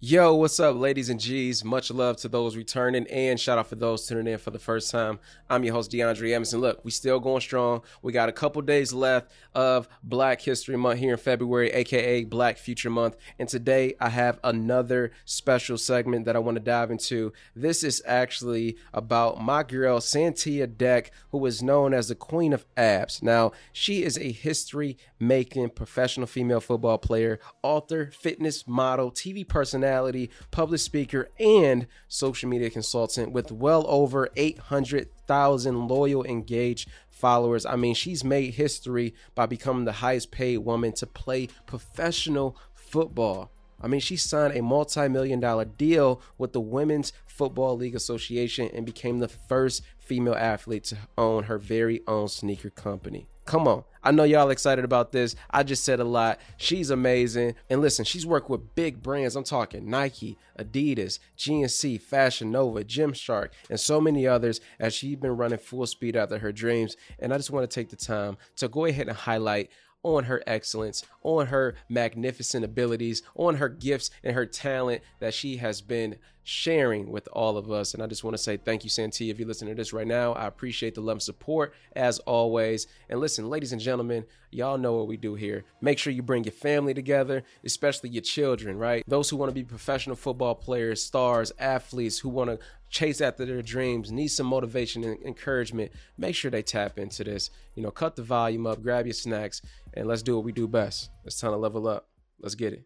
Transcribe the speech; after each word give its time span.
Yo, 0.00 0.32
what's 0.32 0.60
up, 0.60 0.76
ladies 0.76 1.10
and 1.10 1.18
G's? 1.18 1.64
Much 1.64 1.90
love 1.90 2.16
to 2.18 2.28
those 2.28 2.54
returning 2.54 3.04
and 3.08 3.38
shout 3.40 3.58
out 3.58 3.66
for 3.66 3.74
those 3.74 4.06
tuning 4.06 4.32
in 4.32 4.38
for 4.38 4.52
the 4.52 4.58
first 4.60 4.92
time. 4.92 5.18
I'm 5.50 5.64
your 5.64 5.74
host, 5.74 5.90
DeAndre 5.90 6.32
Emerson. 6.32 6.60
Look, 6.60 6.84
we 6.84 6.92
still 6.92 7.18
going 7.18 7.40
strong. 7.40 7.82
We 8.00 8.12
got 8.12 8.28
a 8.28 8.32
couple 8.32 8.62
days 8.62 8.92
left 8.92 9.32
of 9.56 9.88
Black 10.04 10.40
History 10.40 10.76
Month 10.76 11.00
here 11.00 11.14
in 11.14 11.18
February, 11.18 11.70
aka 11.70 12.22
Black 12.22 12.58
Future 12.58 12.90
Month. 12.90 13.16
And 13.40 13.48
today 13.48 13.96
I 14.00 14.10
have 14.10 14.38
another 14.44 15.10
special 15.24 15.76
segment 15.76 16.26
that 16.26 16.36
I 16.36 16.38
want 16.38 16.54
to 16.54 16.62
dive 16.62 16.92
into. 16.92 17.32
This 17.56 17.82
is 17.82 18.00
actually 18.06 18.76
about 18.94 19.42
my 19.42 19.64
girl, 19.64 19.98
Santia 19.98 20.68
Deck, 20.76 21.10
who 21.32 21.44
is 21.44 21.60
known 21.60 21.92
as 21.92 22.06
the 22.06 22.14
Queen 22.14 22.52
of 22.52 22.64
Abs. 22.76 23.20
Now, 23.20 23.50
she 23.72 24.04
is 24.04 24.16
a 24.16 24.30
history 24.30 24.96
making 25.18 25.70
professional 25.70 26.28
female 26.28 26.60
football 26.60 26.98
player, 26.98 27.40
author, 27.64 28.12
fitness 28.12 28.64
model, 28.68 29.10
TV 29.10 29.46
personality 29.46 29.87
personality, 29.88 30.30
public 30.50 30.80
speaker, 30.80 31.30
and 31.40 31.86
social 32.08 32.48
media 32.48 32.70
consultant 32.70 33.32
with 33.32 33.50
well 33.50 33.84
over 33.88 34.28
800,000 34.36 35.88
loyal, 35.88 36.24
engaged 36.24 36.88
followers. 37.08 37.64
I 37.64 37.76
mean, 37.76 37.94
she's 37.94 38.22
made 38.22 38.54
history 38.54 39.14
by 39.34 39.46
becoming 39.46 39.86
the 39.86 39.92
highest 39.92 40.30
paid 40.30 40.58
woman 40.58 40.92
to 40.92 41.06
play 41.06 41.48
professional 41.66 42.56
football. 42.74 43.50
I 43.80 43.86
mean, 43.86 44.00
she 44.00 44.16
signed 44.16 44.56
a 44.56 44.62
multi 44.62 45.08
million 45.08 45.40
dollar 45.40 45.64
deal 45.64 46.20
with 46.36 46.52
the 46.52 46.60
Women's 46.60 47.12
Football 47.26 47.76
League 47.76 47.94
Association 47.94 48.68
and 48.74 48.84
became 48.84 49.20
the 49.20 49.28
first 49.28 49.82
female 49.98 50.34
athlete 50.34 50.84
to 50.84 50.96
own 51.16 51.44
her 51.44 51.58
very 51.58 52.02
own 52.06 52.28
sneaker 52.28 52.70
company. 52.70 53.28
Come 53.48 53.66
on. 53.66 53.84
I 54.04 54.10
know 54.10 54.24
y'all 54.24 54.50
excited 54.50 54.84
about 54.84 55.10
this. 55.10 55.34
I 55.50 55.62
just 55.62 55.82
said 55.82 56.00
a 56.00 56.04
lot. 56.04 56.38
She's 56.58 56.90
amazing. 56.90 57.54
And 57.70 57.80
listen, 57.80 58.04
she's 58.04 58.26
worked 58.26 58.50
with 58.50 58.74
big 58.74 59.02
brands. 59.02 59.36
I'm 59.36 59.42
talking 59.42 59.88
Nike, 59.88 60.36
Adidas, 60.58 61.18
GNC, 61.38 61.98
Fashion 62.02 62.50
Nova, 62.50 62.84
Gymshark, 62.84 63.48
and 63.70 63.80
so 63.80 64.02
many 64.02 64.26
others 64.26 64.60
as 64.78 64.92
she's 64.92 65.16
been 65.16 65.38
running 65.38 65.58
full 65.58 65.86
speed 65.86 66.14
after 66.14 66.36
her 66.36 66.52
dreams. 66.52 66.94
And 67.18 67.32
I 67.32 67.38
just 67.38 67.50
want 67.50 67.68
to 67.68 67.74
take 67.74 67.88
the 67.88 67.96
time 67.96 68.36
to 68.56 68.68
go 68.68 68.84
ahead 68.84 69.08
and 69.08 69.16
highlight 69.16 69.70
on 70.02 70.24
her 70.24 70.42
excellence, 70.46 71.04
on 71.22 71.48
her 71.48 71.74
magnificent 71.88 72.64
abilities, 72.64 73.22
on 73.34 73.56
her 73.56 73.68
gifts 73.68 74.10
and 74.22 74.34
her 74.34 74.46
talent 74.46 75.02
that 75.20 75.34
she 75.34 75.56
has 75.56 75.80
been 75.80 76.16
sharing 76.44 77.10
with 77.10 77.28
all 77.32 77.58
of 77.58 77.70
us. 77.70 77.92
And 77.92 78.02
I 78.02 78.06
just 78.06 78.24
want 78.24 78.34
to 78.34 78.42
say 78.42 78.56
thank 78.56 78.82
you, 78.82 78.88
Santi. 78.88 79.28
If 79.28 79.38
you're 79.38 79.46
listening 79.46 79.74
to 79.74 79.80
this 79.80 79.92
right 79.92 80.06
now, 80.06 80.32
I 80.32 80.46
appreciate 80.46 80.94
the 80.94 81.02
love 81.02 81.16
and 81.16 81.22
support 81.22 81.74
as 81.94 82.20
always. 82.20 82.86
And 83.10 83.20
listen, 83.20 83.50
ladies 83.50 83.72
and 83.72 83.80
gentlemen, 83.80 84.24
y'all 84.50 84.78
know 84.78 84.94
what 84.94 85.08
we 85.08 85.18
do 85.18 85.34
here. 85.34 85.64
Make 85.82 85.98
sure 85.98 86.10
you 86.10 86.22
bring 86.22 86.44
your 86.44 86.52
family 86.52 86.94
together, 86.94 87.42
especially 87.64 88.08
your 88.08 88.22
children, 88.22 88.78
right? 88.78 89.04
Those 89.06 89.28
who 89.28 89.36
want 89.36 89.50
to 89.50 89.54
be 89.54 89.62
professional 89.62 90.16
football 90.16 90.54
players, 90.54 91.02
stars, 91.02 91.52
athletes 91.58 92.18
who 92.18 92.30
want 92.30 92.48
to 92.48 92.58
chase 92.88 93.20
after 93.20 93.44
their 93.44 93.62
dreams, 93.62 94.10
need 94.10 94.28
some 94.28 94.46
motivation 94.46 95.04
and 95.04 95.22
encouragement, 95.22 95.92
make 96.16 96.34
sure 96.34 96.50
they 96.50 96.62
tap 96.62 96.98
into 96.98 97.24
this. 97.24 97.50
You 97.74 97.82
know, 97.82 97.90
cut 97.90 98.16
the 98.16 98.22
volume 98.22 98.66
up, 98.66 98.82
grab 98.82 99.06
your 99.06 99.14
snacks, 99.14 99.62
and 99.94 100.06
let's 100.06 100.22
do 100.22 100.36
what 100.36 100.44
we 100.44 100.52
do 100.52 100.68
best. 100.68 101.10
It's 101.24 101.40
time 101.40 101.52
to 101.52 101.56
level 101.56 101.86
up. 101.86 102.08
Let's 102.40 102.54
get 102.54 102.72
it. 102.72 102.84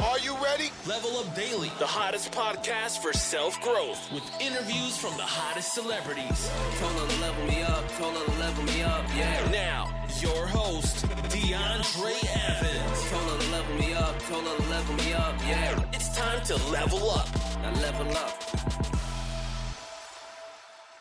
Are 0.00 0.18
you 0.18 0.34
ready? 0.44 0.70
Level 0.86 1.16
Up 1.16 1.34
Daily, 1.34 1.70
the 1.78 1.86
hottest 1.86 2.30
podcast 2.30 2.98
for 3.00 3.12
self 3.12 3.60
growth, 3.62 4.12
with 4.12 4.22
interviews 4.40 4.96
from 4.98 5.16
the 5.16 5.22
hottest 5.22 5.72
celebrities. 5.72 6.50
Told 6.78 6.92
her 6.92 7.08
to 7.08 7.20
level 7.20 7.46
me 7.46 7.62
up, 7.62 7.88
told 7.96 8.14
her 8.14 8.24
to 8.24 8.38
level 8.38 8.64
me 8.64 8.82
up, 8.82 9.04
yeah. 9.16 9.48
Now, 9.50 10.06
your 10.20 10.46
host, 10.46 11.06
DeAndre 11.32 12.14
Evans. 12.48 13.10
Told 13.10 13.30
her 13.30 13.38
to 13.38 13.50
level 13.50 13.74
me 13.76 13.94
up, 13.94 14.22
told 14.28 14.44
her 14.44 14.56
to 14.56 14.70
level 14.70 14.94
me 14.96 15.12
up, 15.14 15.34
yeah. 15.48 15.84
It's 15.92 16.14
time 16.16 16.42
to 16.44 16.56
level 16.70 17.10
up. 17.10 17.28
Now 17.64 17.72
level 17.80 18.14
up. 18.18 18.44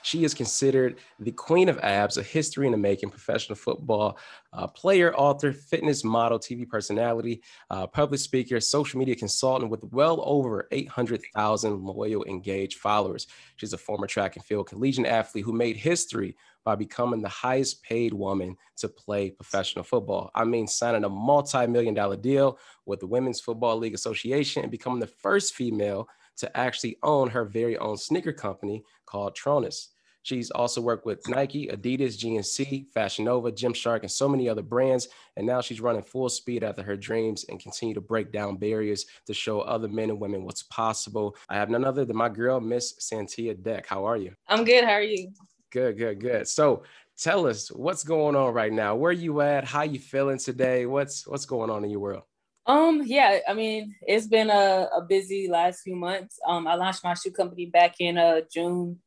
She 0.02 0.24
is 0.24 0.34
considered 0.34 1.00
the 1.20 1.34
queen 1.34 1.68
of 1.68 1.78
abs, 1.80 2.16
a 2.16 2.24
history 2.24 2.68
in 2.68 2.72
the 2.72 2.78
making 2.78 3.10
professional 3.10 3.58
football 3.58 4.18
uh, 4.54 4.68
player, 4.68 5.14
author, 5.14 5.52
fitness 5.52 6.06
model, 6.06 6.40
TV 6.40 6.66
personality, 6.66 7.42
uh, 7.70 7.88
public 7.88 8.22
speaker, 8.22 8.62
social 8.62 8.98
media 8.98 9.16
consultant 9.16 9.72
with 9.72 9.84
well 9.92 10.22
over 10.24 10.70
800,000 10.72 11.84
loyal, 11.84 12.24
engaged 12.24 12.78
followers. 12.80 13.28
She's 13.58 13.74
a 13.74 13.78
former 13.78 14.08
track 14.08 14.38
and 14.38 14.46
field 14.46 14.68
collegiate 14.68 15.08
athlete 15.08 15.44
who 15.44 15.52
made 15.52 15.76
history 15.76 16.38
by 16.64 16.76
becoming 16.76 17.22
the 17.22 17.28
highest 17.28 17.84
paid 17.84 18.14
woman 18.14 18.56
to 18.78 18.88
play 18.88 19.32
professional 19.32 19.84
football. 19.84 20.32
I 20.34 20.46
mean, 20.46 20.68
signing 20.68 21.04
a 21.04 21.10
multi 21.10 21.68
million 21.68 21.94
dollar 21.94 22.16
deal 22.16 22.58
with 22.86 23.02
the 23.02 23.08
Women's 23.08 23.42
Football 23.42 23.80
League 23.80 23.96
Association 23.96 24.62
and 24.62 24.72
becoming 24.72 25.00
the 25.02 25.08
first 25.08 25.56
female 25.56 26.08
to 26.38 26.58
actually 26.58 26.98
own 27.04 27.30
her 27.30 27.46
very 27.46 27.78
own 27.78 27.98
sneaker 27.98 28.34
company 28.34 28.84
called 29.06 29.36
Tronus. 29.36 29.88
She's 30.24 30.52
also 30.52 30.80
worked 30.80 31.06
with 31.06 31.28
Nike, 31.28 31.68
Adidas, 31.68 32.18
GNC, 32.18 32.88
Fashion 32.94 33.26
Nova, 33.26 33.52
Gymshark, 33.52 34.02
and 34.02 34.12
so 34.12 34.30
many 34.30 34.48
other 34.48 34.62
brands. 34.62 35.10
And 35.36 35.46
now 35.46 35.60
she's 35.60 35.82
running 35.82 36.02
full 36.02 36.30
speed 36.30 36.64
after 36.64 36.82
her 36.82 36.96
dreams 36.96 37.46
and 37.50 37.60
continue 37.60 37.94
to 37.94 38.02
break 38.02 38.32
down 38.32 38.56
barriers 38.56 39.06
to 39.28 39.34
show 39.34 39.60
other 39.62 39.90
men 39.90 40.10
and 40.10 40.20
women 40.20 40.46
what's 40.46 40.64
possible. 40.64 41.36
I 41.50 41.56
have 41.56 41.70
none 41.70 41.84
other 41.84 42.06
than 42.06 42.16
my 42.16 42.30
girl, 42.30 42.62
Miss 42.62 42.94
Santia 43.00 43.62
Deck. 43.62 43.86
How 43.86 44.06
are 44.06 44.16
you? 44.16 44.34
I'm 44.48 44.64
good. 44.64 44.86
How 44.86 44.92
are 44.92 45.02
you? 45.02 45.30
Good, 45.72 45.98
good, 45.98 46.22
good. 46.22 46.48
So 46.48 46.84
tell 47.18 47.46
us 47.46 47.70
what's 47.70 48.06
going 48.06 48.38
on 48.38 48.54
right 48.54 48.72
now. 48.72 48.96
Where 48.96 49.12
you 49.12 49.42
at? 49.42 49.66
How 49.66 49.82
you 49.82 50.00
feeling 50.00 50.38
today? 50.38 50.86
What's 50.86 51.28
what's 51.28 51.46
going 51.46 51.70
on 51.70 51.84
in 51.84 51.90
your 51.90 52.00
world? 52.00 52.24
Um, 52.66 53.04
yeah, 53.06 53.40
I 53.48 53.54
mean, 53.54 53.96
it's 54.02 54.28
been 54.28 54.50
a, 54.50 54.88
a 54.96 55.02
busy 55.02 55.50
last 55.50 55.82
few 55.82 55.96
months. 55.96 56.40
Um, 56.48 56.66
I 56.66 56.76
launched 56.76 57.04
my 57.04 57.14
shoe 57.14 57.32
company 57.32 57.66
back 57.66 57.96
in 58.00 58.18
uh 58.18 58.42
June 58.54 59.00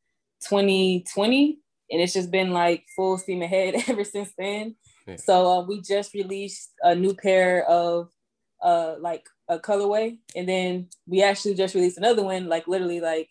2020 0.43 1.59
and 1.91 2.01
it's 2.01 2.13
just 2.13 2.31
been 2.31 2.51
like 2.51 2.85
full 2.95 3.19
steam 3.19 3.43
ahead 3.43 3.75
ever 3.89 4.05
since 4.05 4.33
then 4.39 4.75
yeah. 5.07 5.17
so 5.17 5.47
uh, 5.47 5.63
we 5.63 5.81
just 5.81 6.15
released 6.15 6.73
a 6.83 6.95
new 6.95 7.15
pair 7.15 7.65
of 7.69 8.09
uh 8.63 8.95
like 9.01 9.25
a 9.49 9.59
colorway 9.59 10.17
and 10.35 10.49
then 10.49 10.89
we 11.07 11.23
actually 11.23 11.55
just 11.55 11.75
released 11.75 11.99
another 11.99 12.23
one 12.23 12.49
like 12.49 12.67
literally 12.67 13.01
like 13.01 13.29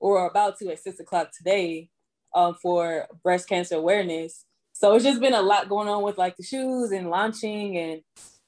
or 0.00 0.26
about 0.26 0.58
to 0.58 0.70
at 0.70 0.78
six 0.78 0.98
o'clock 1.00 1.30
today 1.36 1.88
um 2.34 2.54
for 2.62 3.06
breast 3.22 3.48
cancer 3.48 3.76
awareness 3.76 4.44
so 4.72 4.94
it's 4.94 5.04
just 5.04 5.20
been 5.20 5.34
a 5.34 5.42
lot 5.42 5.68
going 5.68 5.88
on 5.88 6.02
with 6.02 6.16
like 6.16 6.36
the 6.36 6.42
shoes 6.42 6.90
and 6.92 7.10
launching 7.10 7.76
and 7.76 8.02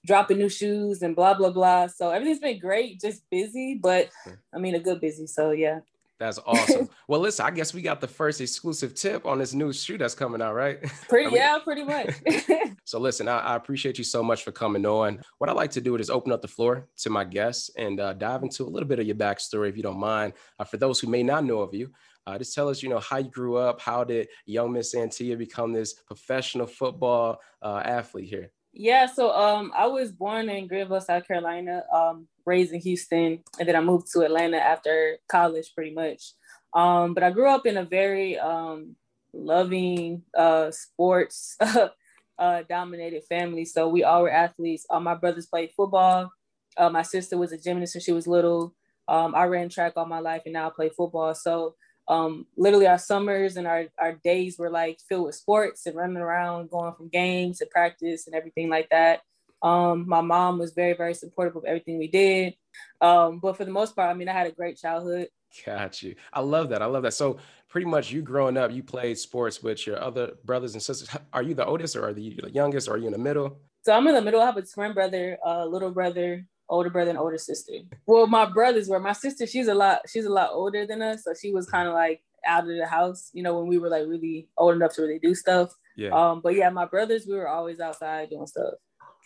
dropping 0.07 0.39
new 0.39 0.49
shoes 0.49 1.03
and 1.03 1.15
blah 1.15 1.35
blah 1.35 1.51
blah 1.51 1.87
so 1.87 2.11
everything's 2.11 2.41
been 2.41 2.59
great 2.59 3.01
just 3.01 3.23
busy 3.31 3.79
but 3.81 4.09
i 4.55 4.59
mean 4.59 4.75
a 4.75 4.81
good 4.81 5.01
busy 5.01 5.27
so 5.27 5.51
yeah 5.51 5.81
that's 6.23 6.39
awesome. 6.47 6.89
well, 7.09 7.19
listen, 7.19 7.45
I 7.45 7.51
guess 7.51 7.75
we 7.75 7.83
got 7.83 8.01
the 8.01 8.07
first 8.07 8.41
exclusive 8.41 8.95
tip 8.95 9.27
on 9.27 9.41
this 9.41 9.55
new 9.55 9.73
shoe 9.73 9.99
that's 9.99 10.15
coming 10.15 10.41
out, 10.41 10.55
right? 10.55 10.81
Pretty, 11.09 11.27
I 11.27 11.31
mean, 11.31 11.37
yeah, 11.37 11.59
pretty 11.65 11.83
much. 11.83 12.15
so, 12.85 13.01
listen, 13.01 13.27
I, 13.27 13.39
I, 13.39 13.57
appreciate 13.57 13.99
you 13.99 14.05
so 14.05 14.23
much 14.23 14.45
for 14.45 14.53
coming 14.53 14.87
on. 14.87 15.21
What 15.39 15.51
I 15.51 15.53
like 15.53 15.73
to 15.73 15.81
do 15.81 15.97
is 15.97 16.11
open 16.11 16.31
up 16.31 16.41
the 16.41 16.47
floor 16.47 16.87
to 16.99 17.11
my 17.11 17.25
guests 17.25 17.71
and 17.77 17.99
uh, 17.99 18.13
dive 18.13 18.45
into 18.45 18.63
a 18.63 18.71
little 18.71 18.89
bit 18.89 19.01
of 19.01 19.07
your 19.07 19.17
backstory, 19.17 19.69
if 19.69 19.77
you 19.77 19.83
don't 19.83 19.99
mind. 19.99 20.35
Uh, 20.61 20.65
for 20.65 20.77
those 20.77 21.01
who 21.01 21.09
may 21.09 21.25
not 21.25 21.45
know 21.45 21.59
of 21.59 21.75
you, 21.75 21.91
uh, 22.25 22.39
just 22.39 22.55
tell 22.55 22.69
us, 22.69 22.85
you 22.85 22.89
know, 22.89 23.01
how 23.01 23.17
you 23.17 23.29
grew 23.29 23.57
up. 23.57 23.81
How 23.81 24.05
did 24.05 24.29
young 24.47 24.73
Miss 24.73 24.95
Santia 24.95 25.37
become 25.37 25.73
this 25.73 25.95
professional 25.95 26.69
football 26.69 27.41
uh, 27.63 27.83
athlete 27.85 28.29
here? 28.29 28.53
Yeah, 28.73 29.07
so 29.07 29.33
um, 29.33 29.73
I 29.77 29.87
was 29.87 30.13
born 30.13 30.49
in 30.49 30.67
Greenville, 30.67 31.01
South 31.01 31.27
Carolina. 31.27 31.85
Um, 31.93 32.29
raised 32.45 32.73
in 32.73 32.81
Houston, 32.81 33.39
and 33.59 33.69
then 33.69 33.77
I 33.77 33.81
moved 33.81 34.11
to 34.13 34.23
Atlanta 34.23 34.57
after 34.57 35.19
college, 35.29 35.73
pretty 35.75 35.95
much. 35.95 36.33
Um, 36.75 37.15
but 37.15 37.23
I 37.23 37.31
grew 37.31 37.49
up 37.49 37.67
in 37.67 37.77
a 37.77 37.85
very 37.85 38.39
um, 38.39 38.97
loving 39.33 40.23
uh, 40.37 40.71
sports 40.73 41.57
uh, 42.39 42.63
dominated 42.69 43.23
family. 43.29 43.65
So 43.65 43.89
we 43.89 44.03
all 44.05 44.23
were 44.23 44.31
athletes. 44.31 44.87
Uh, 44.91 45.01
my 45.01 45.15
brothers 45.15 45.47
played 45.47 45.71
football. 45.77 46.33
Uh, 46.77 46.89
my 46.89 47.03
sister 47.03 47.39
was 47.39 47.53
a 47.53 47.59
gymnast 47.59 47.95
when 47.95 48.03
she 48.03 48.13
was 48.13 48.27
little. 48.27 48.75
Um, 49.07 49.35
I 49.35 49.45
ran 49.45 49.69
track 49.69 49.93
all 49.97 50.07
my 50.07 50.21
life, 50.21 50.43
and 50.47 50.55
now 50.55 50.69
I 50.69 50.71
play 50.75 50.89
football. 50.89 51.35
So 51.35 51.77
um, 52.09 52.47
literally, 52.57 52.87
our 52.87 52.99
summers 52.99 53.57
and 53.57 53.67
our, 53.67 53.87
our 53.99 54.19
days 54.25 54.59
were 54.59 54.71
like 54.71 54.99
filled 55.09 55.27
with 55.27 55.35
sports 55.35 55.87
and 55.87 55.97
running 55.97 56.17
around, 56.17 56.71
going 56.71 56.95
from 56.95 57.09
games 57.09 57.59
to 57.59 57.67
practice 57.67 58.27
and 58.27 58.35
everything 58.35 58.69
like 58.69 58.89
that. 58.91 59.21
Um, 59.63 60.09
my 60.09 60.21
mom 60.21 60.59
was 60.59 60.73
very, 60.73 60.95
very 60.95 61.15
supportive 61.15 61.55
of 61.57 61.65
everything 61.65 61.99
we 61.99 62.09
did. 62.09 62.55
Um, 63.01 63.39
but 63.39 63.57
for 63.57 63.65
the 63.65 63.71
most 63.71 63.95
part, 63.95 64.11
I 64.11 64.15
mean, 64.15 64.29
I 64.29 64.33
had 64.33 64.49
a 64.49 64.53
great 64.53 64.77
childhood. 64.77 65.29
Got 65.65 66.03
you. 66.03 66.17
I 66.33 66.41
love 66.41 66.71
that. 66.71 66.83
I 66.83 66.87
love 66.87 67.03
that. 67.05 67.15
So 67.15 67.39
pretty 67.69 67.87
much 67.87 68.11
you 68.11 68.23
growing 68.23 68.57
up, 68.57 68.73
you 68.73 68.83
played 68.83 69.19
sports 69.19 69.63
with 69.63 69.87
your 69.87 70.03
other 70.03 70.33
brothers 70.45 70.75
and 70.75 70.83
sisters. 70.83 71.09
Are 71.33 71.43
you 71.43 71.55
the 71.55 71.67
oldest 71.67 71.95
or 71.95 72.07
are 72.07 72.11
you 72.11 72.41
the 72.41 72.51
youngest 72.51 72.89
or 72.89 72.95
are 72.95 72.99
you 72.99 73.07
in 73.07 73.13
the 73.13 73.19
middle? 73.19 73.61
So 73.85 73.93
I'm 73.93 74.07
in 74.07 74.15
the 74.15 74.23
middle. 74.23 74.41
I 74.41 74.47
have 74.47 74.57
a 74.57 74.63
twin 74.63 74.95
brother, 74.95 75.39
a 75.45 75.67
little 75.67 75.91
brother, 75.91 76.47
older 76.69 76.91
brother, 76.91 77.11
and 77.11 77.19
older 77.19 77.39
sister. 77.39 77.73
Well, 78.07 78.27
my 78.27 78.47
brothers 78.47 78.89
were 78.89 79.01
my 79.01 79.13
sister, 79.13 79.47
she's 79.47 79.69
a 79.69 79.75
lot, 79.75 80.03
she's 80.09 80.25
a 80.25 80.31
lot 80.31 80.51
older 80.53 80.87
than 80.87 81.03
us. 81.03 81.25
So 81.25 81.35
she 81.41 81.53
was 81.53 81.69
kind 81.69 81.89
of 81.89 81.95
like 81.95 82.23
out 82.47 82.69
of 82.69 82.77
the 82.77 82.87
house, 82.87 83.31
you 83.33 83.43
know, 83.43 83.59
when 83.59 83.69
we 83.69 83.79
were 83.79 83.89
like 83.89 84.07
really 84.07 84.49
old 84.57 84.75
enough 84.75 84.95
to 84.95 85.03
really 85.03 85.19
do 85.19 85.35
stuff. 85.35 85.73
Yeah. 85.97 86.11
Um, 86.11 86.41
but 86.43 86.55
yeah, 86.55 86.71
my 86.71 86.87
brothers, 86.87 87.27
we 87.27 87.35
were 87.35 87.49
always 87.49 87.81
outside 87.81 88.31
doing 88.31 88.47
stuff. 88.47 88.75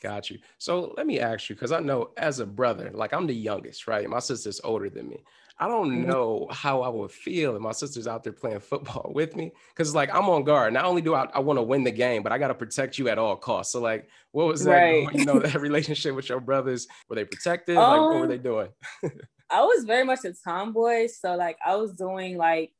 Got 0.02 0.28
you. 0.28 0.38
So 0.58 0.92
let 0.96 1.06
me 1.06 1.20
ask 1.20 1.48
you, 1.48 1.54
because 1.54 1.72
I 1.72 1.80
know 1.80 2.10
as 2.18 2.40
a 2.40 2.46
brother, 2.46 2.90
like 2.92 3.14
I'm 3.14 3.26
the 3.26 3.34
youngest, 3.34 3.88
right? 3.88 4.08
My 4.08 4.18
sister's 4.18 4.60
older 4.62 4.90
than 4.90 5.08
me. 5.08 5.24
I 5.58 5.68
don't 5.68 5.90
Mhm. 5.90 6.06
know 6.06 6.48
how 6.50 6.82
I 6.82 6.88
would 6.88 7.10
feel 7.10 7.56
if 7.56 7.62
my 7.62 7.72
sister's 7.72 8.06
out 8.06 8.24
there 8.24 8.32
playing 8.34 8.60
football 8.60 9.10
with 9.14 9.34
me. 9.34 9.52
Cause 9.74 9.94
like 9.94 10.14
I'm 10.14 10.28
on 10.28 10.44
guard. 10.44 10.72
Not 10.74 10.84
only 10.84 11.00
do 11.02 11.14
I, 11.14 11.28
I 11.32 11.38
want 11.40 11.58
to 11.58 11.62
win 11.62 11.82
the 11.84 11.90
game, 11.90 12.22
but 12.22 12.30
I 12.32 12.38
got 12.38 12.48
to 12.48 12.54
protect 12.54 12.98
you 12.98 13.08
at 13.08 13.18
all 13.18 13.36
costs. 13.36 13.72
So 13.72 13.80
like, 13.80 14.08
what 14.32 14.46
was 14.46 14.64
that? 14.64 14.72
Right. 14.82 15.12
You 15.14 15.24
know, 15.24 15.38
that 15.40 15.60
relationship 15.60 16.14
with 16.14 16.28
your 16.28 16.40
brothers? 16.40 16.86
Were 17.08 17.16
they 17.16 17.24
protective? 17.24 17.76
like, 17.76 17.86
what 17.86 18.18
were 18.18 18.22
Um, 18.24 18.28
they 18.28 18.38
doing? 18.38 18.68
I 19.50 19.62
was 19.62 19.84
very 19.84 20.04
much 20.04 20.24
a 20.24 20.34
tomboy, 20.44 21.06
so 21.06 21.36
like 21.36 21.56
I 21.64 21.76
was 21.76 21.92
doing 21.92 22.36
like 22.36 22.72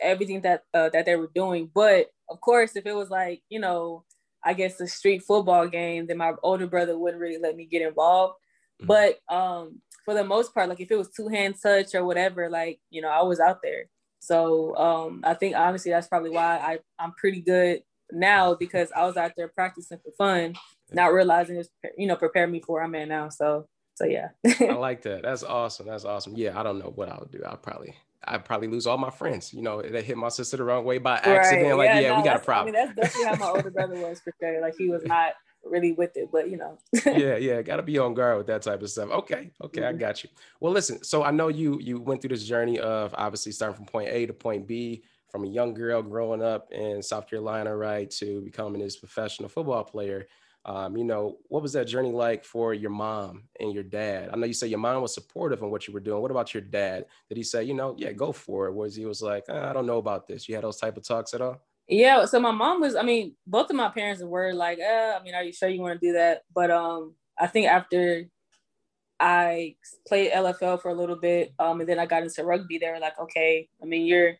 everything 0.00 0.42
that 0.42 0.62
uh, 0.74 0.88
that 0.90 1.06
they 1.06 1.16
were 1.16 1.30
doing. 1.34 1.70
But 1.74 2.08
of 2.28 2.40
course, 2.40 2.76
if 2.76 2.86
it 2.86 2.94
was 2.94 3.10
like 3.10 3.42
you 3.48 3.58
know, 3.58 4.04
I 4.44 4.54
guess 4.54 4.80
a 4.80 4.86
street 4.86 5.22
football 5.22 5.66
game, 5.66 6.06
then 6.06 6.18
my 6.18 6.32
older 6.42 6.66
brother 6.66 6.96
wouldn't 6.98 7.20
really 7.20 7.38
let 7.38 7.56
me 7.56 7.64
get 7.66 7.82
involved. 7.82 8.34
Mhm. 8.82 8.86
But 8.86 9.18
um, 9.34 9.80
for 10.10 10.14
the 10.14 10.24
most 10.24 10.52
part, 10.52 10.68
like 10.68 10.80
if 10.80 10.90
it 10.90 10.98
was 10.98 11.08
two 11.08 11.28
hand 11.28 11.54
touch 11.62 11.94
or 11.94 12.04
whatever, 12.04 12.50
like 12.50 12.80
you 12.90 13.00
know, 13.00 13.08
I 13.08 13.22
was 13.22 13.38
out 13.38 13.62
there. 13.62 13.84
So 14.18 14.76
um, 14.76 15.22
I 15.24 15.34
think 15.34 15.54
honestly, 15.54 15.92
that's 15.92 16.08
probably 16.08 16.30
why 16.30 16.56
I 16.56 16.78
I'm 16.98 17.12
pretty 17.12 17.40
good 17.40 17.82
now 18.10 18.54
because 18.54 18.90
I 18.94 19.04
was 19.04 19.16
out 19.16 19.32
there 19.36 19.46
practicing 19.46 19.98
for 19.98 20.10
fun, 20.18 20.56
not 20.90 21.12
realizing 21.12 21.56
it's 21.56 21.68
you 21.96 22.08
know 22.08 22.16
prepare 22.16 22.48
me 22.48 22.60
for 22.60 22.74
where 22.74 22.82
I'm 22.82 22.94
at 22.96 23.06
now. 23.06 23.28
So 23.28 23.68
so 23.94 24.04
yeah. 24.04 24.30
I 24.44 24.72
like 24.78 25.02
that. 25.02 25.22
That's 25.22 25.44
awesome. 25.44 25.86
That's 25.86 26.04
awesome. 26.04 26.34
Yeah, 26.34 26.58
I 26.58 26.64
don't 26.64 26.80
know 26.80 26.92
what 26.92 27.08
I 27.08 27.16
would 27.16 27.30
do. 27.30 27.42
I'll 27.46 27.56
probably 27.56 27.94
I'd 28.24 28.44
probably 28.44 28.66
lose 28.66 28.88
all 28.88 28.98
my 28.98 29.10
friends. 29.10 29.54
You 29.54 29.62
know, 29.62 29.80
they 29.80 30.02
hit 30.02 30.16
my 30.16 30.28
sister 30.28 30.56
the 30.56 30.64
wrong 30.64 30.84
way 30.84 30.98
by 30.98 31.18
accident. 31.18 31.78
Like, 31.78 31.90
yeah, 32.02 32.10
no, 32.10 32.16
we 32.16 32.24
got 32.24 32.36
a 32.36 32.44
problem. 32.44 32.74
I 32.74 32.78
mean, 32.78 32.94
that's 32.96 33.12
definitely 33.12 33.28
how 33.28 33.36
my 33.36 33.56
older 33.56 33.70
brother 33.70 33.94
was 33.94 34.20
for 34.20 34.34
sure. 34.40 34.60
Like 34.60 34.74
he 34.76 34.88
was 34.88 35.02
not 35.04 35.34
really 35.64 35.92
with 35.92 36.16
it, 36.16 36.30
but 36.32 36.50
you 36.50 36.56
know. 36.56 36.78
yeah, 37.06 37.36
yeah, 37.36 37.62
got 37.62 37.76
to 37.76 37.82
be 37.82 37.98
on 37.98 38.14
guard 38.14 38.38
with 38.38 38.46
that 38.48 38.62
type 38.62 38.82
of 38.82 38.90
stuff. 38.90 39.10
Okay, 39.10 39.50
okay, 39.62 39.84
I 39.86 39.92
Mhm. 39.92 39.98
got 39.98 40.22
you. 40.24 40.30
Well, 40.60 40.72
listen, 40.72 41.02
so 41.04 41.22
I 41.22 41.30
know 41.30 41.48
you 41.48 41.78
you 41.80 42.00
went 42.00 42.20
through 42.22 42.30
this 42.30 42.44
journey 42.46 42.78
of 42.78 43.14
obviously 43.16 43.52
starting 43.52 43.76
from 43.76 43.86
point 43.86 44.08
A 44.10 44.26
to 44.26 44.32
point 44.32 44.66
B, 44.66 45.04
from 45.28 45.44
a 45.44 45.48
young 45.48 45.74
girl 45.74 46.02
growing 46.02 46.42
up 46.42 46.72
in 46.72 47.02
South 47.02 47.28
Carolina, 47.28 47.76
right, 47.76 48.10
to 48.12 48.40
becoming 48.42 48.80
this 48.80 48.96
professional 48.96 49.48
football 49.48 49.84
player. 49.84 50.26
Um, 50.66 50.96
you 50.96 51.04
know, 51.04 51.38
what 51.48 51.62
was 51.62 51.72
that 51.72 51.86
journey 51.86 52.10
like 52.12 52.44
for 52.44 52.74
your 52.74 52.90
mom 52.90 53.44
and 53.58 53.72
your 53.72 53.82
dad? 53.82 54.28
I 54.30 54.36
know 54.36 54.46
you 54.46 54.52
say 54.52 54.66
your 54.66 54.78
mom 54.78 55.00
was 55.00 55.14
supportive 55.14 55.62
in 55.62 55.70
what 55.70 55.86
you 55.88 55.94
were 55.94 56.00
doing. 56.00 56.20
What 56.20 56.30
about 56.30 56.52
your 56.52 56.60
dad? 56.62 57.06
Did 57.28 57.38
he 57.38 57.42
say, 57.44 57.64
you 57.64 57.72
know, 57.72 57.94
yeah, 57.96 58.12
go 58.12 58.30
for 58.32 58.66
it? 58.66 58.74
Was 58.74 58.94
he 58.94 59.06
was 59.06 59.22
like, 59.22 59.44
"Uh, 59.48 59.60
I 59.70 59.72
don't 59.72 59.86
know 59.86 59.96
about 59.98 60.26
this? 60.26 60.48
You 60.48 60.54
had 60.56 60.64
those 60.64 60.76
type 60.78 60.98
of 60.98 61.02
talks 61.02 61.32
at 61.32 61.40
all? 61.40 61.62
Yeah, 61.90 62.24
so 62.24 62.38
my 62.38 62.52
mom 62.52 62.80
was. 62.80 62.94
I 62.94 63.02
mean, 63.02 63.34
both 63.46 63.68
of 63.68 63.76
my 63.76 63.88
parents 63.88 64.22
were 64.22 64.52
like, 64.52 64.78
uh, 64.78 65.18
I 65.18 65.22
mean, 65.22 65.34
are 65.34 65.42
you 65.42 65.52
sure 65.52 65.68
you 65.68 65.80
want 65.80 66.00
to 66.00 66.06
do 66.06 66.12
that? 66.12 66.42
But 66.54 66.70
um, 66.70 67.14
I 67.38 67.48
think 67.48 67.66
after 67.66 68.26
I 69.18 69.74
played 70.06 70.32
LFL 70.32 70.80
for 70.80 70.90
a 70.90 70.94
little 70.94 71.16
bit, 71.16 71.52
um, 71.58 71.80
and 71.80 71.88
then 71.88 71.98
I 71.98 72.06
got 72.06 72.22
into 72.22 72.44
rugby. 72.44 72.78
They 72.78 72.90
were 72.90 73.00
like, 73.00 73.18
okay, 73.18 73.68
I 73.82 73.86
mean, 73.86 74.06
you're 74.06 74.34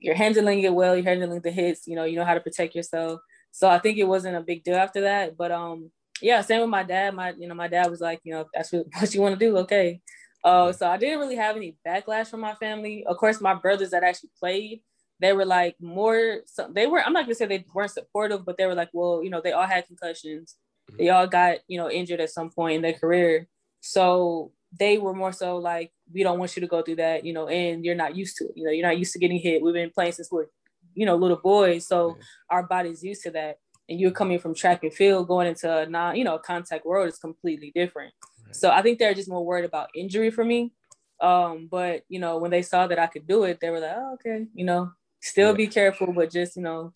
you're 0.00 0.16
handling 0.16 0.62
it 0.62 0.74
well. 0.74 0.96
You're 0.96 1.04
handling 1.04 1.40
the 1.40 1.52
hits. 1.52 1.86
You 1.86 1.94
know, 1.94 2.04
you 2.04 2.16
know 2.16 2.24
how 2.24 2.34
to 2.34 2.40
protect 2.40 2.74
yourself. 2.74 3.20
So 3.52 3.68
I 3.68 3.78
think 3.78 3.98
it 3.98 4.04
wasn't 4.04 4.36
a 4.36 4.40
big 4.40 4.64
deal 4.64 4.76
after 4.76 5.02
that. 5.02 5.36
But 5.36 5.52
um, 5.52 5.92
yeah, 6.20 6.40
same 6.40 6.60
with 6.60 6.70
my 6.70 6.82
dad. 6.82 7.14
My 7.14 7.32
you 7.38 7.46
know, 7.46 7.54
my 7.54 7.68
dad 7.68 7.88
was 7.88 8.00
like, 8.00 8.20
you 8.24 8.32
know, 8.32 8.46
that's 8.52 8.72
what, 8.72 8.86
what 8.98 9.14
you 9.14 9.20
want 9.20 9.38
to 9.38 9.46
do, 9.46 9.58
okay. 9.58 10.00
Uh, 10.42 10.72
so 10.72 10.88
I 10.88 10.96
didn't 10.96 11.20
really 11.20 11.36
have 11.36 11.56
any 11.56 11.76
backlash 11.86 12.28
from 12.28 12.40
my 12.40 12.54
family. 12.54 13.04
Of 13.06 13.16
course, 13.16 13.40
my 13.40 13.54
brothers 13.54 13.90
that 13.90 14.02
actually 14.02 14.30
played, 14.38 14.80
they 15.20 15.32
were 15.32 15.44
like 15.44 15.76
more. 15.80 16.40
So 16.46 16.68
they 16.72 16.86
were. 16.86 17.02
I'm 17.02 17.12
not 17.12 17.24
gonna 17.24 17.34
say 17.34 17.46
they 17.46 17.64
weren't 17.74 17.90
supportive, 17.90 18.44
but 18.44 18.56
they 18.56 18.66
were 18.66 18.74
like, 18.74 18.90
well, 18.92 19.22
you 19.22 19.30
know, 19.30 19.40
they 19.42 19.52
all 19.52 19.66
had 19.66 19.86
concussions. 19.86 20.56
They 20.98 21.08
all 21.10 21.26
got 21.26 21.58
you 21.68 21.78
know 21.78 21.90
injured 21.90 22.20
at 22.20 22.30
some 22.30 22.50
point 22.50 22.76
in 22.76 22.82
their 22.82 22.94
career. 22.94 23.46
So 23.80 24.52
they 24.78 24.98
were 24.98 25.14
more 25.14 25.32
so 25.32 25.56
like, 25.56 25.92
we 26.12 26.22
don't 26.22 26.38
want 26.38 26.56
you 26.56 26.60
to 26.60 26.66
go 26.66 26.82
through 26.82 26.96
that, 26.96 27.24
you 27.24 27.32
know, 27.32 27.48
and 27.48 27.84
you're 27.84 27.94
not 27.94 28.14
used 28.16 28.36
to 28.36 28.44
it. 28.44 28.52
You 28.54 28.64
know, 28.64 28.70
you're 28.70 28.86
not 28.86 28.98
used 28.98 29.12
to 29.14 29.18
getting 29.18 29.38
hit. 29.38 29.62
We've 29.62 29.74
been 29.74 29.90
playing 29.90 30.12
since 30.12 30.30
we're, 30.30 30.46
you 30.94 31.06
know, 31.06 31.16
little 31.16 31.38
boys. 31.38 31.86
So 31.86 32.16
Yeah. 32.16 32.22
our 32.50 32.62
body's 32.64 33.02
used 33.02 33.22
to 33.24 33.30
that. 33.32 33.58
And 33.88 33.98
you're 33.98 34.12
coming 34.12 34.38
from 34.38 34.54
track 34.54 34.84
and 34.84 34.94
field, 34.94 35.26
going 35.26 35.48
into 35.48 35.68
a 35.78 35.86
non, 35.86 36.14
you 36.14 36.22
know, 36.22 36.38
contact 36.38 36.86
world 36.86 37.08
is 37.08 37.18
completely 37.18 37.72
different. 37.74 38.14
Right. 38.46 38.54
So 38.54 38.70
I 38.70 38.82
think 38.82 38.98
they're 39.00 39.14
just 39.14 39.28
more 39.28 39.44
worried 39.44 39.64
about 39.64 39.90
injury 39.94 40.30
for 40.30 40.44
me. 40.44 40.72
Um, 41.20 41.66
but 41.68 42.04
you 42.08 42.20
know, 42.20 42.38
when 42.38 42.52
they 42.52 42.62
saw 42.62 42.86
that 42.86 42.98
I 42.98 43.08
could 43.08 43.26
do 43.26 43.42
it, 43.44 43.58
they 43.60 43.70
were 43.70 43.80
like, 43.80 43.96
oh, 43.96 44.14
okay, 44.14 44.46
you 44.54 44.64
know, 44.64 44.92
still 45.20 45.52
Yeah. 45.52 45.56
be 45.56 45.66
careful, 45.68 46.12
but 46.12 46.30
just, 46.30 46.56
you 46.56 46.62
know, 46.62 46.92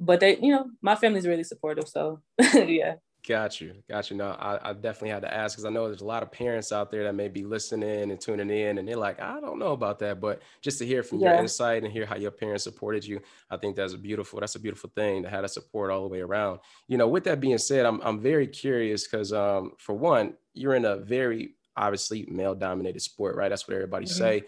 but 0.00 0.20
they, 0.20 0.36
you 0.38 0.52
know, 0.52 0.70
my 0.82 0.96
family's 0.96 1.26
really 1.26 1.44
supportive. 1.44 1.88
So 1.88 2.20
yeah. 2.54 2.96
Got 3.28 3.60
you. 3.60 3.82
Got 3.86 4.10
you. 4.10 4.16
No, 4.16 4.30
I, 4.30 4.70
I 4.70 4.72
definitely 4.72 5.10
had 5.10 5.20
to 5.22 5.32
ask 5.32 5.54
because 5.54 5.66
I 5.66 5.70
know 5.70 5.86
there's 5.86 6.00
a 6.00 6.06
lot 6.06 6.22
of 6.22 6.32
parents 6.32 6.72
out 6.72 6.90
there 6.90 7.04
that 7.04 7.14
may 7.14 7.28
be 7.28 7.44
listening 7.44 8.10
and 8.10 8.18
tuning 8.18 8.48
in 8.48 8.78
and 8.78 8.88
they're 8.88 8.96
like, 8.96 9.20
I 9.20 9.40
don't 9.40 9.58
know 9.58 9.72
about 9.72 9.98
that. 9.98 10.20
But 10.22 10.40
just 10.62 10.78
to 10.78 10.86
hear 10.86 11.02
from 11.02 11.20
your 11.20 11.34
insight 11.34 11.84
and 11.84 11.92
hear 11.92 12.06
how 12.06 12.16
your 12.16 12.30
parents 12.30 12.64
supported 12.64 13.04
you, 13.04 13.20
I 13.50 13.58
think 13.58 13.76
that's 13.76 13.92
a 13.92 13.98
beautiful, 13.98 14.40
that's 14.40 14.54
a 14.54 14.58
beautiful 14.58 14.90
thing 14.96 15.22
to 15.22 15.28
have 15.28 15.42
that 15.42 15.50
support 15.50 15.90
all 15.90 16.00
the 16.02 16.08
way 16.08 16.20
around. 16.22 16.60
You 16.88 16.96
know, 16.96 17.08
with 17.08 17.24
that 17.24 17.40
being 17.40 17.58
said, 17.58 17.84
I'm 17.84 18.00
I'm 18.00 18.20
very 18.20 18.46
curious 18.46 19.06
because 19.06 19.34
um, 19.34 19.72
for 19.76 19.94
one, 19.94 20.34
you're 20.54 20.74
in 20.74 20.86
a 20.86 20.96
very 20.96 21.56
obviously 21.76 22.24
male 22.26 22.54
dominated 22.54 23.00
sport, 23.00 23.36
right? 23.36 23.50
That's 23.50 23.68
what 23.68 23.74
everybody 23.74 24.06
Mhm. 24.06 24.08
say. 24.08 24.44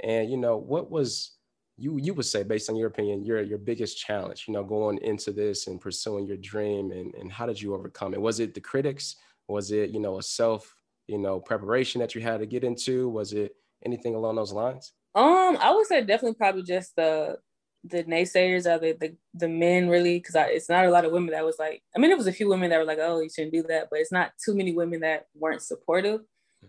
And 0.00 0.30
you 0.30 0.38
know, 0.38 0.56
what 0.56 0.90
was 0.90 1.33
you 1.76 1.98
you 2.00 2.14
would 2.14 2.24
say 2.24 2.42
based 2.42 2.70
on 2.70 2.76
your 2.76 2.88
opinion 2.88 3.24
your 3.24 3.42
your 3.42 3.58
biggest 3.58 3.98
challenge 3.98 4.44
you 4.46 4.54
know 4.54 4.62
going 4.62 4.98
into 4.98 5.32
this 5.32 5.66
and 5.66 5.80
pursuing 5.80 6.26
your 6.26 6.36
dream 6.36 6.92
and 6.92 7.14
and 7.14 7.32
how 7.32 7.46
did 7.46 7.60
you 7.60 7.74
overcome 7.74 8.14
it? 8.14 8.20
Was 8.20 8.40
it 8.40 8.54
the 8.54 8.60
critics? 8.60 9.16
Was 9.48 9.72
it 9.72 9.90
you 9.90 10.00
know 10.00 10.18
a 10.18 10.22
self 10.22 10.74
you 11.08 11.18
know 11.18 11.40
preparation 11.40 12.00
that 12.00 12.14
you 12.14 12.20
had 12.20 12.40
to 12.40 12.46
get 12.46 12.64
into? 12.64 13.08
Was 13.08 13.32
it 13.32 13.56
anything 13.84 14.14
along 14.14 14.36
those 14.36 14.52
lines? 14.52 14.92
Um, 15.14 15.58
I 15.60 15.72
would 15.72 15.86
say 15.86 16.00
definitely 16.00 16.34
probably 16.34 16.62
just 16.62 16.96
the 16.96 17.38
the 17.84 18.04
naysayers 18.04 18.70
are 18.70 18.78
the 18.78 18.96
the, 18.98 19.14
the 19.34 19.48
men 19.48 19.88
really 19.88 20.18
because 20.18 20.34
it's 20.50 20.70
not 20.70 20.86
a 20.86 20.90
lot 20.90 21.04
of 21.04 21.12
women 21.12 21.30
that 21.30 21.44
was 21.44 21.58
like 21.58 21.82
I 21.94 21.98
mean 21.98 22.10
it 22.10 22.16
was 22.16 22.26
a 22.26 22.32
few 22.32 22.48
women 22.48 22.70
that 22.70 22.78
were 22.78 22.84
like 22.84 22.98
oh 23.00 23.20
you 23.20 23.28
shouldn't 23.28 23.52
do 23.52 23.62
that 23.64 23.88
but 23.90 23.98
it's 23.98 24.12
not 24.12 24.32
too 24.42 24.54
many 24.54 24.72
women 24.72 25.00
that 25.00 25.26
weren't 25.34 25.62
supportive. 25.62 26.20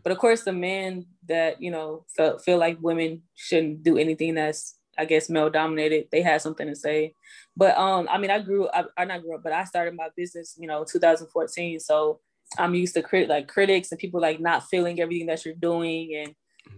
But 0.03 0.11
of 0.11 0.17
course 0.17 0.43
the 0.43 0.51
men 0.51 1.05
that 1.27 1.61
you 1.61 1.71
know 1.71 2.05
felt 2.15 2.43
feel 2.43 2.57
like 2.57 2.77
women 2.81 3.21
shouldn't 3.35 3.83
do 3.83 3.97
anything 3.97 4.35
that's 4.35 4.75
I 4.97 5.05
guess 5.05 5.29
male 5.29 5.49
dominated 5.49 6.07
they 6.11 6.21
had 6.21 6.41
something 6.41 6.67
to 6.67 6.75
say 6.75 7.13
but 7.55 7.77
um 7.77 8.07
I 8.09 8.17
mean 8.17 8.31
I 8.31 8.39
grew 8.39 8.69
I, 8.73 8.85
I 8.97 9.05
not 9.05 9.21
grew 9.21 9.35
up 9.35 9.43
but 9.43 9.53
I 9.53 9.63
started 9.65 9.95
my 9.95 10.09
business 10.15 10.55
you 10.59 10.67
know 10.67 10.83
2014 10.83 11.79
so 11.79 12.19
I'm 12.57 12.75
used 12.75 12.93
to 12.93 13.01
crit 13.01 13.29
like 13.29 13.47
critics 13.47 13.91
and 13.91 13.99
people 13.99 14.21
like 14.21 14.39
not 14.39 14.67
feeling 14.69 14.99
everything 14.99 15.27
that 15.27 15.45
you're 15.45 15.55
doing 15.55 16.15
and 16.15 16.35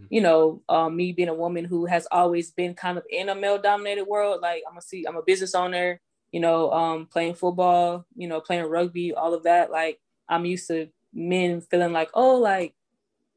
you 0.10 0.22
know, 0.22 0.62
um, 0.70 0.96
me 0.96 1.12
being 1.12 1.30
a 1.30 1.34
woman 1.34 1.66
who 1.66 1.86
has 1.86 2.08
always 2.12 2.52
been 2.52 2.74
kind 2.74 2.98
of 2.98 3.04
in 3.10 3.30
a 3.30 3.36
male 3.36 3.58
dominated 3.58 4.06
world. 4.06 4.42
Like 4.42 4.64
I'm 4.70 4.78
a 4.78 4.82
see, 4.82 5.06
I'm 5.06 5.18
a 5.18 5.22
business 5.22 5.56
owner, 5.56 6.00
you 6.32 6.40
know, 6.40 6.72
um, 6.72 7.08
playing 7.08 7.36
football, 7.36 8.06
you 8.16 8.28
know, 8.28 8.40
playing 8.40 8.66
rugby, 8.66 9.14
all 9.14 9.34
of 9.34 9.44
that. 9.44 9.72
Like 9.72 10.00
I'm 10.30 10.46
used 10.46 10.68
to 10.68 10.88
men 11.14 11.62
feeling 11.62 11.94
like, 11.94 12.10
oh, 12.14 12.36
like 12.36 12.74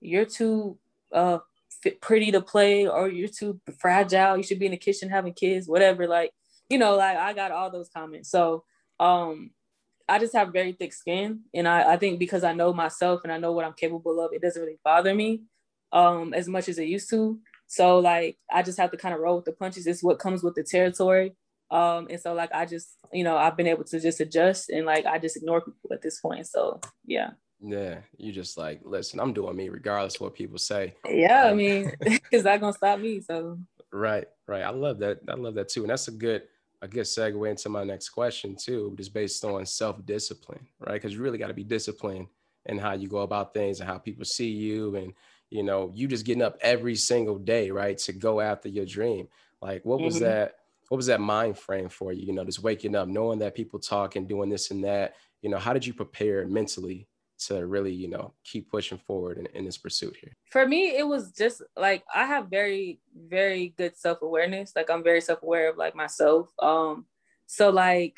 you're 0.00 0.24
too 0.24 0.78
uh 1.12 1.38
fit, 1.82 2.00
pretty 2.00 2.30
to 2.32 2.40
play, 2.40 2.86
or 2.86 3.08
you're 3.08 3.28
too 3.28 3.60
fragile. 3.78 4.36
You 4.36 4.42
should 4.42 4.58
be 4.58 4.66
in 4.66 4.72
the 4.72 4.78
kitchen 4.78 5.10
having 5.10 5.34
kids, 5.34 5.68
whatever. 5.68 6.06
Like, 6.06 6.32
you 6.68 6.78
know, 6.78 6.96
like 6.96 7.16
I 7.16 7.32
got 7.32 7.52
all 7.52 7.70
those 7.70 7.88
comments. 7.88 8.30
So, 8.30 8.64
um, 8.98 9.50
I 10.08 10.18
just 10.18 10.34
have 10.34 10.52
very 10.52 10.72
thick 10.72 10.92
skin, 10.92 11.42
and 11.54 11.68
I, 11.68 11.92
I 11.92 11.96
think 11.96 12.18
because 12.18 12.42
I 12.44 12.52
know 12.52 12.72
myself 12.72 13.20
and 13.22 13.32
I 13.32 13.38
know 13.38 13.52
what 13.52 13.64
I'm 13.64 13.74
capable 13.74 14.20
of, 14.20 14.32
it 14.32 14.42
doesn't 14.42 14.60
really 14.60 14.78
bother 14.84 15.14
me 15.14 15.42
um 15.92 16.34
as 16.34 16.48
much 16.48 16.68
as 16.68 16.78
it 16.78 16.88
used 16.88 17.10
to. 17.10 17.38
So 17.66 17.98
like 17.98 18.38
I 18.52 18.62
just 18.62 18.78
have 18.78 18.90
to 18.90 18.96
kind 18.96 19.14
of 19.14 19.20
roll 19.20 19.36
with 19.36 19.44
the 19.44 19.52
punches. 19.52 19.86
It's 19.86 20.02
what 20.02 20.18
comes 20.18 20.42
with 20.42 20.54
the 20.54 20.62
territory. 20.62 21.34
Um 21.70 22.08
and 22.10 22.20
so 22.20 22.34
like 22.34 22.50
I 22.52 22.66
just, 22.66 22.96
you 23.12 23.24
know, 23.24 23.36
I've 23.36 23.56
been 23.56 23.66
able 23.66 23.84
to 23.84 24.00
just 24.00 24.20
adjust 24.20 24.70
and 24.70 24.86
like 24.86 25.06
I 25.06 25.18
just 25.18 25.36
ignore 25.36 25.60
people 25.60 25.92
at 25.92 26.02
this 26.02 26.20
point. 26.20 26.46
So 26.46 26.80
yeah. 27.04 27.30
Yeah 27.62 28.00
you 28.16 28.32
just 28.32 28.56
like 28.56 28.80
listen 28.84 29.20
i'm 29.20 29.32
doing 29.32 29.56
me 29.56 29.68
regardless 29.68 30.14
of 30.14 30.22
what 30.22 30.34
people 30.34 30.58
say 30.58 30.94
Yeah, 31.06 31.46
I 31.48 31.52
Um, 31.52 31.54
mean, 31.54 31.92
it's 32.30 32.44
not 32.44 32.60
gonna 32.60 32.72
stop 32.72 33.00
me. 33.00 33.20
So 33.20 33.58
Right, 33.92 34.26
right. 34.46 34.62
I 34.62 34.70
love 34.70 34.98
that. 35.00 35.18
I 35.28 35.34
love 35.34 35.54
that 35.54 35.68
too. 35.68 35.82
And 35.82 35.90
that's 35.90 36.08
a 36.08 36.12
good 36.12 36.42
a 36.82 36.88
good 36.88 37.04
segue 37.04 37.50
into 37.50 37.68
my 37.68 37.84
next 37.84 38.08
question 38.10 38.56
too, 38.56 38.94
just 38.96 39.12
based 39.12 39.44
on 39.44 39.66
self-discipline, 39.66 40.66
right? 40.78 40.94
Because 40.94 41.12
you 41.12 41.20
really 41.20 41.36
got 41.38 41.48
to 41.48 41.54
be 41.54 41.64
disciplined 41.64 42.28
in 42.66 42.78
how 42.78 42.92
you 42.92 43.06
go 43.08 43.18
about 43.18 43.52
things 43.52 43.80
and 43.80 43.88
how 43.88 43.98
people 43.98 44.24
see 44.24 44.48
you 44.48 44.96
and 44.96 45.12
you 45.50 45.62
know, 45.64 45.90
you 45.94 46.06
just 46.06 46.24
getting 46.24 46.42
up 46.42 46.56
every 46.60 46.94
single 46.94 47.36
day, 47.38 47.70
right? 47.72 47.98
To 47.98 48.12
go 48.12 48.40
after 48.40 48.68
your 48.68 48.86
dream. 48.86 49.28
Like 49.60 49.84
what 49.84 50.00
was 50.00 50.18
Mhm. 50.18 50.20
that 50.20 50.54
what 50.88 50.96
was 50.96 51.06
that 51.06 51.20
mind 51.20 51.58
frame 51.58 51.88
for 51.88 52.12
you? 52.12 52.26
You 52.26 52.32
know, 52.32 52.44
just 52.44 52.62
waking 52.62 52.94
up, 52.94 53.08
knowing 53.08 53.40
that 53.40 53.54
people 53.54 53.78
talk 53.80 54.16
and 54.16 54.28
doing 54.28 54.48
this 54.48 54.70
and 54.70 54.84
that. 54.84 55.16
You 55.42 55.50
know, 55.50 55.58
how 55.58 55.72
did 55.72 55.84
you 55.86 55.94
prepare 55.94 56.46
mentally 56.46 57.08
to 57.46 57.66
really, 57.66 57.92
you 57.92 58.08
know, 58.08 58.34
keep 58.44 58.70
pushing 58.70 58.98
forward 58.98 59.38
in, 59.38 59.46
in 59.54 59.64
this 59.64 59.78
pursuit 59.78 60.16
here? 60.20 60.36
for 60.50 60.66
me, 60.66 60.96
it 60.96 61.06
was 61.06 61.32
just 61.32 61.62
like 61.76 62.02
I 62.14 62.26
have 62.26 62.48
very, 62.48 63.00
very 63.14 63.74
good 63.78 63.96
self-awareness. 63.96 64.72
Like 64.74 64.90
I'm 64.90 65.04
very 65.04 65.20
self-aware 65.20 65.70
of 65.70 65.76
like 65.76 65.94
myself. 65.94 66.50
Um, 66.58 67.06
so 67.46 67.70
like 67.70 68.16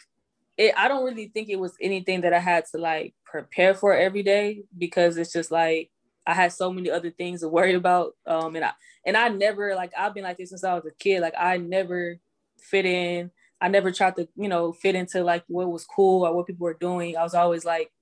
it 0.57 0.75
I 0.77 0.89
don't 0.89 1.05
really 1.05 1.29
think 1.29 1.49
it 1.49 1.61
was 1.61 1.75
anything 1.81 2.23
that 2.23 2.33
I 2.33 2.39
had 2.39 2.65
to 2.73 2.79
like 2.79 3.15
prepare 3.25 3.75
for 3.75 3.95
every 3.95 4.23
day 4.23 4.65
because 4.77 5.17
it's 5.17 5.33
just 5.33 5.51
like 5.51 5.91
I 6.27 6.35
had 6.35 6.53
so 6.53 6.73
many 6.73 6.91
other 6.91 7.11
things 7.11 7.41
to 7.41 7.49
worry 7.49 7.75
about. 7.75 8.15
Um, 8.27 8.57
and 8.57 8.65
I 8.65 8.73
and 9.05 9.17
I 9.17 9.29
never 9.29 9.75
like 9.75 9.93
I've 9.97 10.15
been 10.15 10.25
like 10.25 10.39
this 10.39 10.51
since 10.51 10.65
I 10.65 10.75
was 10.75 10.87
a 10.87 10.93
kid. 10.99 11.21
Like 11.21 11.35
I 11.39 11.59
never 11.59 12.19
fit 12.59 12.87
in. 12.87 13.31
I 13.61 13.69
never 13.69 13.93
tried 13.93 14.17
to, 14.17 14.29
you 14.37 14.49
know, 14.49 14.73
fit 14.73 14.95
into 14.95 15.23
like 15.23 15.45
what 15.47 15.71
was 15.71 15.85
cool 15.85 16.27
or 16.27 16.35
what 16.35 16.47
people 16.47 16.65
were 16.65 16.75
doing. 16.75 17.17
I 17.17 17.23
was 17.23 17.35
always 17.35 17.65
like 17.65 17.93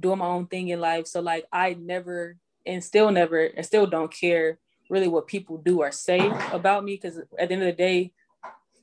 doing 0.00 0.18
my 0.18 0.26
own 0.26 0.46
thing 0.46 0.68
in 0.68 0.80
life. 0.80 1.06
So 1.06 1.20
like 1.20 1.46
I 1.52 1.74
never 1.74 2.36
and 2.66 2.82
still 2.82 3.10
never 3.10 3.44
and 3.44 3.64
still 3.64 3.86
don't 3.86 4.12
care 4.12 4.58
really 4.90 5.08
what 5.08 5.26
people 5.26 5.58
do 5.58 5.80
or 5.80 5.92
say 5.92 6.30
about 6.52 6.84
me 6.84 6.94
because 6.94 7.18
at 7.38 7.48
the 7.48 7.54
end 7.54 7.62
of 7.62 7.66
the 7.66 7.72
day, 7.72 8.12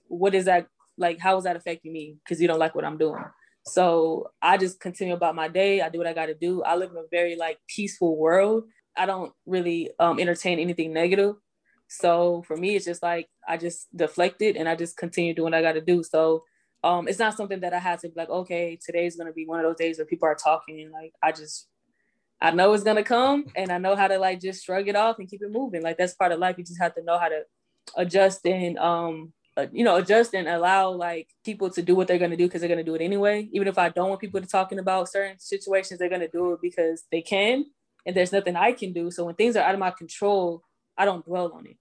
what 0.07 0.35
is 0.35 0.45
that 0.45 0.67
like? 0.97 1.19
How 1.19 1.37
is 1.37 1.43
that 1.45 1.55
affecting 1.55 1.93
me? 1.93 2.17
Because 2.23 2.41
you 2.41 2.47
don't 2.47 2.59
like 2.59 2.75
what 2.75 2.85
I'm 2.85 2.97
doing. 2.97 3.23
So 3.67 4.31
I 4.41 4.57
just 4.57 4.79
continue 4.79 5.15
about 5.15 5.35
my 5.35 5.47
day. 5.47 5.81
I 5.81 5.89
do 5.89 5.97
what 5.97 6.07
I 6.07 6.13
got 6.13 6.27
to 6.27 6.35
do. 6.35 6.61
I 6.63 6.75
live 6.75 6.91
in 6.91 6.97
a 6.97 7.07
very 7.09 7.35
like 7.35 7.57
peaceful 7.67 8.15
world. 8.15 8.65
I 8.95 9.05
don't 9.05 9.33
really 9.45 9.91
um, 9.99 10.19
entertain 10.19 10.59
anything 10.59 10.93
negative. 10.93 11.35
So 11.87 12.43
for 12.47 12.55
me, 12.55 12.75
it's 12.75 12.85
just 12.85 13.01
like 13.01 13.27
I 13.47 13.57
just 13.57 13.87
deflect 13.95 14.41
it 14.41 14.55
and 14.55 14.69
I 14.69 14.75
just 14.75 14.97
continue 14.97 15.33
doing 15.33 15.51
what 15.51 15.57
I 15.57 15.61
got 15.61 15.73
to 15.73 15.81
do. 15.81 16.03
So 16.03 16.43
um, 16.85 17.07
it's 17.07 17.17
not 17.17 17.35
something 17.35 17.61
that 17.61 17.73
I 17.73 17.79
have 17.79 18.01
to 18.01 18.09
be 18.09 18.13
like, 18.15 18.29
okay, 18.29 18.77
today's 18.83 19.15
gonna 19.15 19.33
be 19.33 19.47
one 19.47 19.59
of 19.59 19.65
those 19.65 19.77
days 19.77 19.97
where 19.97 20.05
people 20.05 20.27
are 20.27 20.35
talking. 20.35 20.91
Like 20.91 21.13
I 21.21 21.31
just, 21.31 21.67
I 22.39 22.51
know 22.51 22.71
it's 22.73 22.83
gonna 22.83 23.03
come, 23.03 23.47
and 23.55 23.71
I 23.71 23.79
know 23.79 23.95
how 23.95 24.07
to 24.07 24.19
like 24.19 24.39
just 24.39 24.63
shrug 24.63 24.87
it 24.87 24.95
off 24.95 25.17
and 25.17 25.27
keep 25.27 25.41
it 25.41 25.51
moving. 25.51 25.81
Like 25.81 25.97
that's 25.97 26.13
part 26.13 26.31
of 26.31 26.37
life. 26.39 26.57
You 26.59 26.63
just 26.63 26.79
have 26.79 26.93
to 26.95 27.03
know 27.03 27.17
how 27.17 27.29
to 27.29 27.41
adjust 27.97 28.45
and 28.45 28.77
um, 28.77 29.33
uh, 29.57 29.65
you 29.71 29.83
know, 29.83 29.95
adjust 29.95 30.35
and 30.35 30.47
allow 30.47 30.91
like 30.91 31.27
people 31.43 31.71
to 31.71 31.81
do 31.81 31.95
what 31.95 32.07
they're 32.07 32.19
gonna 32.19 32.37
do 32.37 32.45
because 32.45 32.61
they're 32.61 32.69
gonna 32.69 32.83
do 32.83 32.93
it 32.93 33.01
anyway. 33.01 33.49
Even 33.51 33.67
if 33.67 33.79
I 33.79 33.89
don't 33.89 34.09
want 34.09 34.21
people 34.21 34.39
to 34.39 34.47
talking 34.47 34.77
about 34.77 35.09
certain 35.09 35.39
situations, 35.39 35.99
they're 35.99 36.09
gonna 36.09 36.27
do 36.27 36.53
it 36.53 36.59
because 36.61 37.05
they 37.11 37.23
can, 37.23 37.65
and 38.05 38.15
there's 38.15 38.31
nothing 38.31 38.55
I 38.55 38.73
can 38.73 38.93
do. 38.93 39.09
So 39.09 39.25
when 39.25 39.33
things 39.33 39.55
are 39.55 39.63
out 39.63 39.73
of 39.73 39.79
my 39.79 39.91
control, 39.91 40.61
I 40.95 41.05
don't 41.05 41.25
dwell 41.25 41.51
on 41.53 41.65
it. 41.65 41.77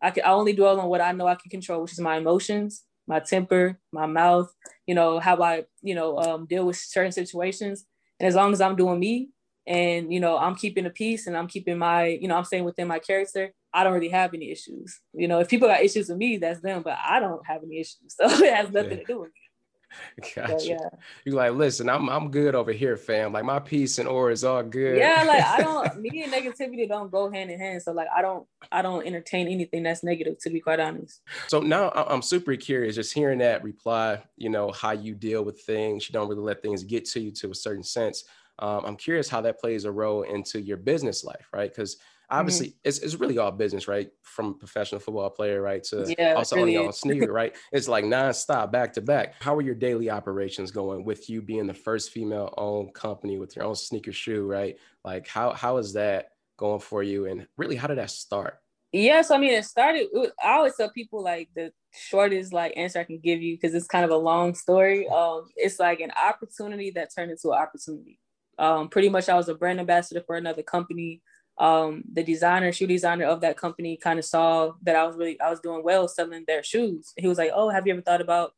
I 0.00 0.12
can 0.12 0.24
I 0.24 0.30
only 0.30 0.54
dwell 0.54 0.80
on 0.80 0.88
what 0.88 1.02
I 1.02 1.12
know 1.12 1.26
I 1.26 1.34
can 1.34 1.50
control, 1.50 1.82
which 1.82 1.92
is 1.92 2.00
my 2.00 2.16
emotions, 2.16 2.84
my 3.06 3.20
temper, 3.20 3.78
my 3.92 4.06
mouth, 4.06 4.52
you 4.86 4.94
know, 4.94 5.18
how 5.18 5.40
I, 5.42 5.64
you 5.82 5.94
know, 5.94 6.18
um, 6.18 6.46
deal 6.46 6.64
with 6.66 6.76
certain 6.76 7.12
situations. 7.12 7.84
And 8.18 8.26
as 8.26 8.34
long 8.34 8.52
as 8.52 8.60
I'm 8.60 8.76
doing 8.76 8.98
me 8.98 9.30
and, 9.66 10.12
you 10.12 10.20
know, 10.20 10.38
I'm 10.38 10.54
keeping 10.54 10.84
the 10.84 10.90
peace 10.90 11.26
and 11.26 11.36
I'm 11.36 11.46
keeping 11.46 11.78
my, 11.78 12.06
you 12.06 12.28
know, 12.28 12.36
I'm 12.36 12.44
staying 12.44 12.64
within 12.64 12.88
my 12.88 12.98
character, 12.98 13.52
I 13.72 13.84
don't 13.84 13.92
really 13.92 14.08
have 14.08 14.34
any 14.34 14.50
issues. 14.50 15.00
You 15.12 15.28
know, 15.28 15.40
if 15.40 15.48
people 15.48 15.68
got 15.68 15.82
issues 15.82 16.08
with 16.08 16.18
me, 16.18 16.38
that's 16.38 16.60
them, 16.60 16.82
but 16.82 16.96
I 17.06 17.20
don't 17.20 17.46
have 17.46 17.62
any 17.62 17.80
issues. 17.80 17.96
So 18.18 18.24
it 18.26 18.54
has 18.54 18.70
nothing 18.70 18.92
yeah. 18.92 18.96
to 18.98 19.04
do 19.04 19.20
with 19.20 19.28
me. 19.28 19.45
Gotcha. 20.34 20.58
So, 20.58 20.66
yeah. 20.66 20.88
You're 21.24 21.36
like, 21.36 21.52
listen, 21.52 21.88
I'm 21.88 22.08
I'm 22.08 22.30
good 22.30 22.54
over 22.54 22.72
here, 22.72 22.96
fam. 22.96 23.32
Like 23.32 23.44
my 23.44 23.58
peace 23.58 23.98
and 23.98 24.08
aura 24.08 24.32
is 24.32 24.44
all 24.44 24.62
good. 24.62 24.98
Yeah, 24.98 25.24
like 25.26 25.42
I 25.42 25.58
don't 25.62 26.00
me 26.00 26.22
and 26.22 26.32
negativity 26.32 26.88
don't 26.88 27.10
go 27.10 27.30
hand 27.30 27.50
in 27.50 27.58
hand. 27.58 27.82
So 27.82 27.92
like 27.92 28.08
I 28.14 28.22
don't 28.22 28.46
I 28.70 28.82
don't 28.82 29.06
entertain 29.06 29.48
anything 29.48 29.82
that's 29.82 30.04
negative 30.04 30.38
to 30.40 30.50
be 30.50 30.60
quite 30.60 30.80
honest. 30.80 31.20
So 31.48 31.60
now 31.60 31.90
I'm 31.90 32.22
super 32.22 32.56
curious, 32.56 32.94
just 32.94 33.14
hearing 33.14 33.38
that 33.38 33.62
reply, 33.62 34.22
you 34.36 34.50
know, 34.50 34.72
how 34.72 34.92
you 34.92 35.14
deal 35.14 35.44
with 35.44 35.60
things. 35.62 36.08
You 36.08 36.12
don't 36.12 36.28
really 36.28 36.42
let 36.42 36.62
things 36.62 36.82
get 36.84 37.04
to 37.06 37.20
you 37.20 37.30
to 37.32 37.50
a 37.50 37.54
certain 37.54 37.84
sense. 37.84 38.24
Um, 38.58 38.84
I'm 38.86 38.96
curious 38.96 39.28
how 39.28 39.42
that 39.42 39.60
plays 39.60 39.84
a 39.84 39.92
role 39.92 40.22
into 40.22 40.60
your 40.60 40.78
business 40.78 41.24
life, 41.24 41.48
right? 41.52 41.70
Because 41.70 41.98
obviously 42.30 42.68
mm-hmm. 42.68 42.78
it's, 42.84 42.98
it's 42.98 43.14
really 43.14 43.38
all 43.38 43.50
business, 43.50 43.88
right? 43.88 44.10
From 44.22 44.58
professional 44.58 45.00
football 45.00 45.30
player, 45.30 45.60
right? 45.62 45.82
To 45.84 46.14
yeah, 46.18 46.34
also 46.34 46.56
really 46.56 46.76
on 46.76 46.92
sneaker, 46.92 47.32
right? 47.32 47.54
It's 47.72 47.88
like 47.88 48.04
nonstop, 48.04 48.72
back 48.72 48.92
to 48.94 49.00
back. 49.00 49.34
How 49.40 49.54
are 49.56 49.62
your 49.62 49.74
daily 49.74 50.10
operations 50.10 50.70
going 50.70 51.04
with 51.04 51.28
you 51.30 51.42
being 51.42 51.66
the 51.66 51.74
first 51.74 52.10
female 52.10 52.52
owned 52.56 52.94
company 52.94 53.38
with 53.38 53.56
your 53.56 53.64
own 53.64 53.74
sneaker 53.74 54.12
shoe, 54.12 54.46
right? 54.46 54.76
Like 55.04 55.26
how 55.26 55.52
how 55.52 55.76
is 55.78 55.92
that 55.94 56.30
going 56.56 56.80
for 56.80 57.02
you? 57.02 57.26
And 57.26 57.46
really, 57.56 57.76
how 57.76 57.86
did 57.86 57.98
that 57.98 58.10
start? 58.10 58.58
Yes, 58.92 59.30
I 59.30 59.38
mean 59.38 59.52
it 59.52 59.64
started. 59.64 60.08
It 60.12 60.32
I 60.42 60.52
always 60.52 60.76
tell 60.76 60.90
people 60.90 61.22
like 61.22 61.48
the 61.54 61.72
shortest 61.92 62.52
like 62.52 62.76
answer 62.76 63.00
I 63.00 63.04
can 63.04 63.18
give 63.18 63.42
you 63.42 63.54
because 63.56 63.74
it's 63.74 63.86
kind 63.86 64.04
of 64.04 64.10
a 64.10 64.16
long 64.16 64.54
story. 64.54 65.08
Um, 65.08 65.46
it's 65.56 65.78
like 65.78 66.00
an 66.00 66.12
opportunity 66.12 66.90
that 66.92 67.10
turned 67.14 67.30
into 67.30 67.50
an 67.50 67.58
opportunity. 67.58 68.18
Um, 68.58 68.88
pretty 68.88 69.10
much, 69.10 69.28
I 69.28 69.34
was 69.34 69.48
a 69.48 69.54
brand 69.54 69.80
ambassador 69.80 70.22
for 70.26 70.36
another 70.36 70.62
company 70.62 71.20
um, 71.58 72.04
the 72.12 72.22
designer, 72.22 72.72
shoe 72.72 72.86
designer 72.86 73.24
of 73.24 73.40
that 73.40 73.56
company 73.56 73.96
kind 73.96 74.18
of 74.18 74.24
saw 74.24 74.72
that 74.82 74.96
I 74.96 75.04
was 75.04 75.16
really, 75.16 75.40
I 75.40 75.50
was 75.50 75.60
doing 75.60 75.82
well 75.82 76.06
selling 76.06 76.44
their 76.46 76.62
shoes. 76.62 77.12
He 77.16 77.28
was 77.28 77.38
like, 77.38 77.50
Oh, 77.54 77.70
have 77.70 77.86
you 77.86 77.94
ever 77.94 78.02
thought 78.02 78.20
about 78.20 78.52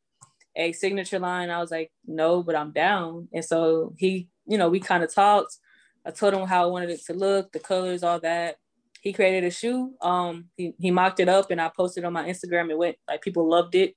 a 0.55 0.73
signature 0.73 1.19
line? 1.19 1.49
I 1.49 1.59
was 1.59 1.71
like, 1.71 1.91
No, 2.05 2.43
but 2.43 2.55
I'm 2.55 2.71
down. 2.71 3.29
And 3.33 3.43
so 3.43 3.93
he, 3.97 4.27
you 4.47 4.57
know, 4.57 4.69
we 4.69 4.79
kind 4.79 5.03
of 5.03 5.13
talked. 5.13 5.57
I 6.05 6.11
told 6.11 6.33
him 6.33 6.47
how 6.47 6.63
I 6.63 6.67
wanted 6.67 6.89
it 6.89 7.05
to 7.05 7.13
look, 7.13 7.51
the 7.51 7.59
colors, 7.59 8.03
all 8.03 8.19
that. 8.21 8.57
He 9.01 9.13
created 9.13 9.45
a 9.45 9.51
shoe. 9.51 9.93
Um, 10.01 10.49
he, 10.57 10.73
he 10.77 10.91
mocked 10.91 11.21
it 11.21 11.29
up 11.29 11.51
and 11.51 11.61
I 11.61 11.71
posted 11.75 12.03
on 12.03 12.11
my 12.11 12.27
Instagram. 12.27 12.69
It 12.69 12.77
went 12.77 12.97
like 13.07 13.21
people 13.21 13.47
loved 13.47 13.75
it. 13.75 13.95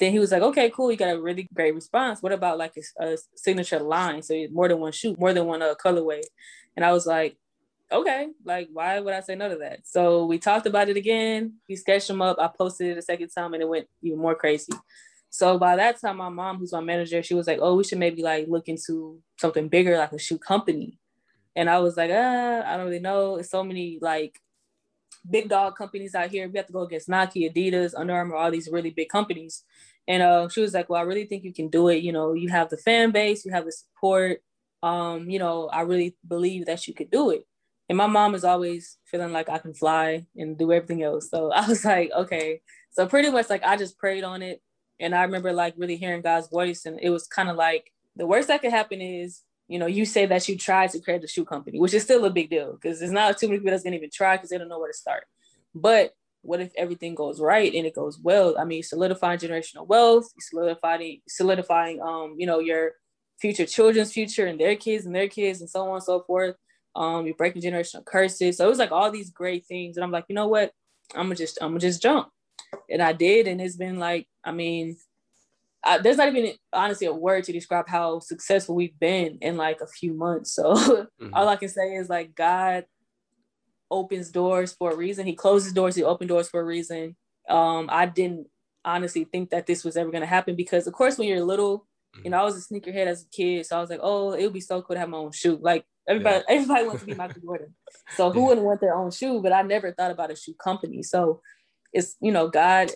Then 0.00 0.10
he 0.10 0.18
was 0.18 0.32
like, 0.32 0.42
okay, 0.42 0.68
cool. 0.70 0.90
You 0.90 0.96
got 0.96 1.14
a 1.14 1.20
really 1.20 1.48
great 1.54 1.76
response. 1.76 2.22
What 2.22 2.32
about 2.32 2.58
like 2.58 2.74
a, 2.76 3.06
a 3.06 3.18
signature 3.36 3.78
line? 3.78 4.22
So 4.22 4.34
more 4.50 4.66
than 4.66 4.80
one 4.80 4.90
shoe, 4.90 5.14
more 5.16 5.32
than 5.32 5.46
one 5.46 5.62
uh, 5.62 5.74
colorway. 5.74 6.22
And 6.76 6.84
I 6.84 6.92
was 6.92 7.06
like, 7.06 7.36
okay, 7.92 8.28
like 8.44 8.68
why 8.72 9.00
would 9.00 9.14
I 9.14 9.20
say 9.20 9.34
no 9.34 9.48
to 9.48 9.56
that? 9.56 9.86
So 9.86 10.26
we 10.26 10.38
talked 10.38 10.66
about 10.66 10.88
it 10.88 10.96
again. 10.96 11.54
We 11.68 11.76
sketched 11.76 12.08
them 12.08 12.22
up. 12.22 12.38
I 12.40 12.48
posted 12.48 12.88
it 12.88 12.98
a 12.98 13.02
second 13.02 13.28
time 13.30 13.54
and 13.54 13.62
it 13.62 13.68
went 13.68 13.88
even 14.02 14.18
more 14.18 14.34
crazy. 14.34 14.72
So 15.30 15.58
by 15.58 15.76
that 15.76 16.00
time, 16.00 16.18
my 16.18 16.28
mom, 16.28 16.58
who's 16.58 16.72
my 16.72 16.80
manager, 16.80 17.22
she 17.22 17.34
was 17.34 17.46
like, 17.46 17.58
"Oh, 17.62 17.76
we 17.76 17.84
should 17.84 17.98
maybe 17.98 18.22
like 18.22 18.48
look 18.48 18.68
into 18.68 19.20
something 19.40 19.68
bigger, 19.68 19.96
like 19.96 20.12
a 20.12 20.18
shoe 20.18 20.38
company." 20.38 20.98
And 21.56 21.70
I 21.70 21.78
was 21.80 21.96
like, 21.96 22.10
"Ah, 22.12 22.62
I 22.66 22.76
don't 22.76 22.86
really 22.86 23.00
know. 23.00 23.36
It's 23.36 23.50
so 23.50 23.64
many 23.64 23.98
like 24.02 24.40
big 25.30 25.48
dog 25.48 25.76
companies 25.76 26.14
out 26.14 26.30
here. 26.30 26.48
We 26.48 26.58
have 26.58 26.66
to 26.66 26.72
go 26.72 26.82
against 26.82 27.08
Nike, 27.08 27.48
Adidas, 27.48 27.94
Under 27.96 28.14
Armour, 28.14 28.36
all 28.36 28.50
these 28.50 28.68
really 28.70 28.90
big 28.90 29.08
companies." 29.08 29.64
And 30.08 30.22
uh, 30.22 30.48
she 30.48 30.60
was 30.60 30.74
like, 30.74 30.88
"Well, 30.90 31.00
I 31.00 31.04
really 31.04 31.26
think 31.26 31.44
you 31.44 31.52
can 31.52 31.68
do 31.68 31.88
it. 31.88 32.02
You 32.02 32.12
know, 32.12 32.34
you 32.34 32.48
have 32.50 32.70
the 32.70 32.76
fan 32.76 33.10
base, 33.12 33.44
you 33.44 33.52
have 33.52 33.64
the 33.64 33.72
support. 33.72 34.42
Um, 34.82 35.30
you 35.30 35.38
know, 35.38 35.68
I 35.68 35.82
really 35.82 36.16
believe 36.26 36.66
that 36.66 36.86
you 36.88 36.94
could 36.94 37.10
do 37.10 37.30
it." 37.30 37.46
And 37.92 37.98
my 37.98 38.06
mom 38.06 38.34
is 38.34 38.42
always 38.42 38.96
feeling 39.04 39.34
like 39.34 39.50
I 39.50 39.58
can 39.58 39.74
fly 39.74 40.24
and 40.34 40.56
do 40.56 40.72
everything 40.72 41.02
else. 41.02 41.28
So 41.28 41.52
I 41.52 41.68
was 41.68 41.84
like, 41.92 42.10
okay. 42.10 42.62
So 42.90 43.06
pretty 43.06 43.30
much 43.30 43.50
like 43.50 43.62
I 43.62 43.76
just 43.76 43.98
prayed 43.98 44.24
on 44.24 44.40
it. 44.40 44.62
And 44.98 45.14
I 45.14 45.24
remember 45.24 45.52
like 45.52 45.74
really 45.76 45.96
hearing 45.96 46.22
God's 46.22 46.48
voice. 46.48 46.86
And 46.86 46.98
it 47.02 47.10
was 47.10 47.26
kind 47.26 47.50
of 47.50 47.56
like 47.56 47.92
the 48.16 48.26
worst 48.26 48.48
that 48.48 48.62
could 48.62 48.70
happen 48.70 49.02
is, 49.02 49.42
you 49.68 49.78
know, 49.78 49.84
you 49.84 50.06
say 50.06 50.24
that 50.24 50.48
you 50.48 50.56
tried 50.56 50.88
to 50.92 51.00
create 51.00 51.22
a 51.22 51.26
shoe 51.28 51.44
company, 51.44 51.78
which 51.78 51.92
is 51.92 52.02
still 52.02 52.24
a 52.24 52.30
big 52.30 52.48
deal 52.48 52.72
because 52.72 52.98
there's 52.98 53.12
not 53.12 53.36
too 53.36 53.46
many 53.46 53.58
people 53.58 53.72
that's 53.72 53.84
gonna 53.84 53.96
even 53.96 54.08
try 54.10 54.38
because 54.38 54.48
they 54.48 54.56
don't 54.56 54.70
know 54.70 54.78
where 54.78 54.90
to 54.90 54.96
start. 54.96 55.24
But 55.74 56.14
what 56.40 56.62
if 56.62 56.72
everything 56.78 57.14
goes 57.14 57.42
right 57.42 57.74
and 57.74 57.86
it 57.86 57.94
goes 57.94 58.18
well? 58.18 58.56
I 58.58 58.64
mean, 58.64 58.82
solidifying 58.82 59.38
generational 59.38 59.86
wealth, 59.86 60.32
solidifying, 60.40 61.20
solidifying, 61.28 62.00
um, 62.00 62.36
you 62.38 62.46
know, 62.46 62.58
your 62.58 62.92
future 63.38 63.66
children's 63.66 64.14
future 64.14 64.46
and 64.46 64.58
their 64.58 64.76
kids 64.76 65.04
and 65.04 65.14
their 65.14 65.28
kids 65.28 65.60
and 65.60 65.68
so 65.68 65.82
on 65.82 65.96
and 65.96 66.02
so 66.02 66.22
forth 66.22 66.56
um, 66.94 67.26
you're 67.26 67.36
breaking 67.36 67.62
generational 67.62 68.04
curses. 68.04 68.56
So 68.56 68.66
it 68.66 68.68
was 68.68 68.78
like 68.78 68.92
all 68.92 69.10
these 69.10 69.30
great 69.30 69.66
things. 69.66 69.96
And 69.96 70.04
I'm 70.04 70.10
like, 70.10 70.26
you 70.28 70.34
know 70.34 70.48
what? 70.48 70.72
I'm 71.14 71.26
gonna 71.26 71.36
just, 71.36 71.58
I'm 71.60 71.70
gonna 71.70 71.80
just 71.80 72.02
jump. 72.02 72.28
And 72.90 73.02
I 73.02 73.12
did. 73.12 73.46
And 73.46 73.60
it's 73.60 73.76
been 73.76 73.98
like, 73.98 74.26
I 74.44 74.52
mean, 74.52 74.96
I, 75.84 75.98
there's 75.98 76.16
not 76.16 76.28
even 76.28 76.52
honestly 76.72 77.06
a 77.06 77.12
word 77.12 77.44
to 77.44 77.52
describe 77.52 77.88
how 77.88 78.20
successful 78.20 78.74
we've 78.74 78.98
been 78.98 79.38
in 79.40 79.56
like 79.56 79.80
a 79.80 79.86
few 79.86 80.14
months. 80.14 80.54
So 80.54 80.74
mm-hmm. 80.74 81.34
all 81.34 81.48
I 81.48 81.56
can 81.56 81.68
say 81.68 81.94
is 81.94 82.08
like 82.08 82.34
God 82.34 82.84
opens 83.90 84.30
doors 84.30 84.72
for 84.72 84.92
a 84.92 84.96
reason. 84.96 85.26
He 85.26 85.34
closes 85.34 85.72
doors. 85.72 85.96
He 85.96 86.04
opens 86.04 86.28
doors 86.28 86.48
for 86.48 86.60
a 86.60 86.64
reason. 86.64 87.16
Um, 87.48 87.88
I 87.90 88.06
didn't 88.06 88.46
honestly 88.84 89.24
think 89.24 89.50
that 89.50 89.66
this 89.66 89.84
was 89.84 89.96
ever 89.96 90.10
going 90.10 90.22
to 90.22 90.26
happen 90.26 90.56
because 90.56 90.86
of 90.86 90.92
course 90.92 91.18
when 91.18 91.28
you're 91.28 91.44
little, 91.44 91.86
you 92.22 92.30
know, 92.30 92.38
I 92.38 92.44
was 92.44 92.56
a 92.56 92.72
sneakerhead 92.72 93.06
as 93.06 93.22
a 93.22 93.28
kid. 93.28 93.66
So 93.66 93.76
I 93.76 93.80
was 93.80 93.90
like, 93.90 94.00
oh, 94.02 94.32
it 94.32 94.44
would 94.44 94.52
be 94.52 94.60
so 94.60 94.82
cool 94.82 94.94
to 94.94 95.00
have 95.00 95.08
my 95.08 95.18
own 95.18 95.32
shoe. 95.32 95.58
Like 95.60 95.84
Everybody, 96.08 96.36
yeah. 96.36 96.42
everybody 96.54 96.86
wants 96.86 97.02
to 97.02 97.06
be 97.06 97.14
Michael 97.14 97.42
Jordan. 97.42 97.74
So 98.16 98.30
who 98.30 98.46
wouldn't 98.46 98.66
want 98.66 98.80
their 98.80 98.94
own 98.94 99.10
shoe? 99.10 99.40
But 99.42 99.52
I 99.52 99.62
never 99.62 99.92
thought 99.92 100.10
about 100.10 100.30
a 100.30 100.36
shoe 100.36 100.54
company. 100.54 101.02
So 101.02 101.40
it's 101.92 102.16
you 102.20 102.32
know, 102.32 102.48
God, 102.48 102.90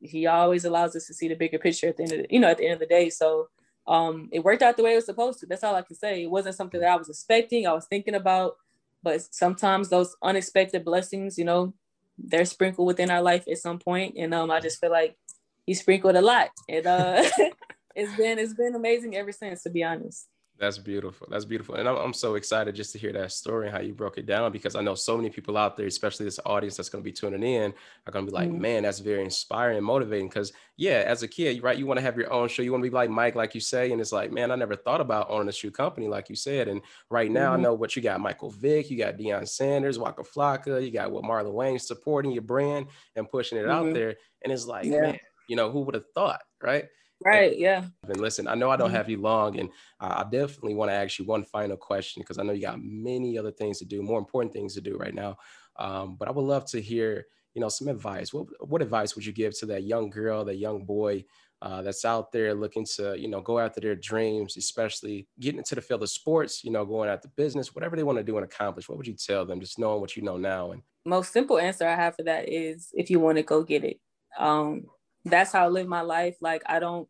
He 0.00 0.26
always 0.26 0.64
allows 0.64 0.96
us 0.96 1.06
to 1.06 1.14
see 1.14 1.28
the 1.28 1.34
bigger 1.34 1.58
picture 1.58 1.88
at 1.88 1.96
the 1.96 2.02
end 2.04 2.12
of 2.12 2.18
the, 2.18 2.26
you 2.30 2.40
know, 2.40 2.48
at 2.48 2.58
the 2.58 2.64
end 2.64 2.74
of 2.74 2.80
the 2.80 2.86
day. 2.86 3.10
So 3.10 3.48
um, 3.86 4.28
it 4.32 4.44
worked 4.44 4.62
out 4.62 4.76
the 4.76 4.82
way 4.82 4.92
it 4.92 4.96
was 4.96 5.06
supposed 5.06 5.40
to. 5.40 5.46
That's 5.46 5.64
all 5.64 5.74
I 5.74 5.82
can 5.82 5.96
say. 5.96 6.22
It 6.22 6.30
wasn't 6.30 6.56
something 6.56 6.80
that 6.80 6.90
I 6.90 6.96
was 6.96 7.08
expecting. 7.08 7.66
I 7.66 7.72
was 7.72 7.86
thinking 7.86 8.14
about, 8.14 8.56
but 9.02 9.22
sometimes 9.32 9.88
those 9.88 10.16
unexpected 10.22 10.84
blessings, 10.84 11.38
you 11.38 11.44
know, 11.44 11.74
they're 12.18 12.44
sprinkled 12.44 12.86
within 12.86 13.10
our 13.10 13.22
life 13.22 13.44
at 13.48 13.58
some 13.58 13.78
point, 13.78 14.16
and 14.18 14.34
um, 14.34 14.50
I 14.50 14.60
just 14.60 14.80
feel 14.80 14.90
like 14.90 15.16
He 15.64 15.74
sprinkled 15.74 16.16
a 16.16 16.20
lot, 16.20 16.50
and 16.68 16.86
uh, 16.86 17.22
it's 17.98 18.16
been 18.16 18.38
it's 18.38 18.54
been 18.54 18.74
amazing 18.74 19.16
ever 19.16 19.32
since, 19.32 19.62
to 19.64 19.70
be 19.70 19.82
honest. 19.82 20.28
That's 20.58 20.78
beautiful. 20.78 21.28
That's 21.30 21.44
beautiful. 21.44 21.76
And 21.76 21.88
I'm, 21.88 21.96
I'm 21.96 22.12
so 22.12 22.34
excited 22.34 22.74
just 22.74 22.90
to 22.92 22.98
hear 22.98 23.12
that 23.12 23.30
story 23.30 23.68
and 23.68 23.76
how 23.76 23.80
you 23.80 23.92
broke 23.94 24.18
it 24.18 24.26
down 24.26 24.50
because 24.50 24.74
I 24.74 24.80
know 24.82 24.96
so 24.96 25.16
many 25.16 25.30
people 25.30 25.56
out 25.56 25.76
there, 25.76 25.86
especially 25.86 26.24
this 26.24 26.40
audience 26.44 26.76
that's 26.76 26.88
going 26.88 27.02
to 27.02 27.08
be 27.08 27.12
tuning 27.12 27.44
in, 27.44 27.72
are 28.06 28.12
going 28.12 28.26
to 28.26 28.32
be 28.32 28.36
like, 28.36 28.48
mm-hmm. 28.48 28.60
man, 28.60 28.82
that's 28.82 28.98
very 28.98 29.22
inspiring 29.22 29.76
and 29.76 29.86
motivating. 29.86 30.28
Because, 30.28 30.52
yeah, 30.76 31.04
as 31.06 31.22
a 31.22 31.28
kid, 31.28 31.62
right, 31.62 31.78
you 31.78 31.86
want 31.86 31.98
to 31.98 32.02
have 32.02 32.16
your 32.16 32.32
own 32.32 32.48
show. 32.48 32.62
You 32.62 32.72
want 32.72 32.82
to 32.82 32.90
be 32.90 32.94
like 32.94 33.08
Mike, 33.08 33.36
like 33.36 33.54
you 33.54 33.60
say. 33.60 33.92
And 33.92 34.00
it's 34.00 34.10
like, 34.10 34.32
man, 34.32 34.50
I 34.50 34.56
never 34.56 34.74
thought 34.74 35.00
about 35.00 35.30
owning 35.30 35.48
a 35.48 35.52
shoe 35.52 35.70
company, 35.70 36.08
like 36.08 36.28
you 36.28 36.34
said. 36.34 36.66
And 36.66 36.82
right 37.08 37.30
now, 37.30 37.52
mm-hmm. 37.52 37.60
I 37.60 37.62
know 37.62 37.74
what 37.74 37.94
you 37.94 38.02
got 38.02 38.20
Michael 38.20 38.50
Vick, 38.50 38.90
you 38.90 38.98
got 38.98 39.16
Deion 39.16 39.48
Sanders, 39.48 39.96
Waka 39.96 40.24
Flocka, 40.24 40.84
you 40.84 40.90
got 40.90 41.12
what 41.12 41.22
Marlon 41.22 41.54
Wayans 41.54 41.82
supporting 41.82 42.32
your 42.32 42.42
brand 42.42 42.86
and 43.14 43.30
pushing 43.30 43.58
it 43.58 43.66
mm-hmm. 43.66 43.70
out 43.70 43.94
there. 43.94 44.16
And 44.42 44.52
it's 44.52 44.66
like, 44.66 44.86
yeah. 44.86 45.02
man, 45.02 45.18
you 45.48 45.54
know, 45.54 45.70
who 45.70 45.82
would 45.82 45.94
have 45.94 46.10
thought, 46.14 46.40
right? 46.60 46.86
Right. 47.24 47.58
Yeah. 47.58 47.84
And 48.04 48.20
listen, 48.20 48.46
I 48.46 48.54
know 48.54 48.70
I 48.70 48.76
don't 48.76 48.88
mm-hmm. 48.88 48.96
have 48.96 49.10
you 49.10 49.20
long, 49.20 49.58
and 49.58 49.70
I 50.00 50.22
definitely 50.22 50.74
want 50.74 50.90
to 50.90 50.94
ask 50.94 51.18
you 51.18 51.24
one 51.24 51.44
final 51.44 51.76
question 51.76 52.22
because 52.22 52.38
I 52.38 52.42
know 52.42 52.52
you 52.52 52.62
got 52.62 52.80
many 52.82 53.36
other 53.38 53.50
things 53.50 53.78
to 53.78 53.84
do, 53.84 54.02
more 54.02 54.18
important 54.18 54.52
things 54.52 54.74
to 54.74 54.80
do 54.80 54.96
right 54.96 55.14
now. 55.14 55.36
Um, 55.78 56.16
but 56.16 56.28
I 56.28 56.30
would 56.30 56.42
love 56.42 56.64
to 56.66 56.80
hear, 56.80 57.26
you 57.54 57.60
know, 57.60 57.68
some 57.68 57.88
advice. 57.88 58.32
What 58.32 58.46
what 58.60 58.82
advice 58.82 59.14
would 59.14 59.26
you 59.26 59.32
give 59.32 59.58
to 59.58 59.66
that 59.66 59.84
young 59.84 60.10
girl, 60.10 60.44
that 60.44 60.58
young 60.58 60.84
boy 60.84 61.24
uh, 61.60 61.82
that's 61.82 62.04
out 62.04 62.30
there 62.30 62.54
looking 62.54 62.86
to, 62.96 63.18
you 63.18 63.28
know, 63.28 63.40
go 63.40 63.58
after 63.58 63.80
their 63.80 63.96
dreams, 63.96 64.56
especially 64.56 65.26
getting 65.40 65.58
into 65.58 65.74
the 65.74 65.80
field 65.80 66.02
of 66.04 66.10
sports, 66.10 66.62
you 66.62 66.70
know, 66.70 66.84
going 66.84 67.08
after 67.08 67.28
business, 67.36 67.74
whatever 67.74 67.96
they 67.96 68.04
want 68.04 68.18
to 68.18 68.24
do 68.24 68.36
and 68.36 68.44
accomplish? 68.44 68.88
What 68.88 68.96
would 68.96 69.08
you 69.08 69.14
tell 69.14 69.44
them, 69.44 69.60
just 69.60 69.78
knowing 69.78 70.00
what 70.00 70.16
you 70.16 70.22
know 70.22 70.36
now? 70.36 70.70
And 70.70 70.82
most 71.04 71.32
simple 71.32 71.58
answer 71.58 71.86
I 71.86 71.96
have 71.96 72.14
for 72.14 72.22
that 72.24 72.48
is, 72.48 72.90
if 72.94 73.10
you 73.10 73.18
want 73.18 73.38
to 73.38 73.42
go 73.42 73.64
get 73.64 73.82
it. 73.82 73.98
Um, 74.38 74.84
that's 75.24 75.52
how 75.52 75.64
I 75.64 75.68
live 75.68 75.86
my 75.86 76.02
life. 76.02 76.36
Like 76.40 76.62
I 76.66 76.78
don't 76.78 77.08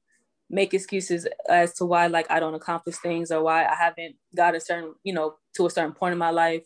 make 0.51 0.73
excuses 0.73 1.27
as 1.49 1.75
to 1.75 1.85
why 1.85 2.07
like 2.07 2.31
I 2.31 2.41
don't 2.41 2.55
accomplish 2.55 2.97
things 2.97 3.31
or 3.31 3.43
why 3.43 3.67
I 3.67 3.75
haven't 3.75 4.17
got 4.35 4.55
a 4.55 4.61
certain, 4.61 4.95
you 5.05 5.13
know, 5.13 5.35
to 5.57 5.67
a 5.67 5.71
certain 5.71 5.93
point 5.93 6.13
in 6.13 6.19
my 6.19 6.31
life 6.31 6.65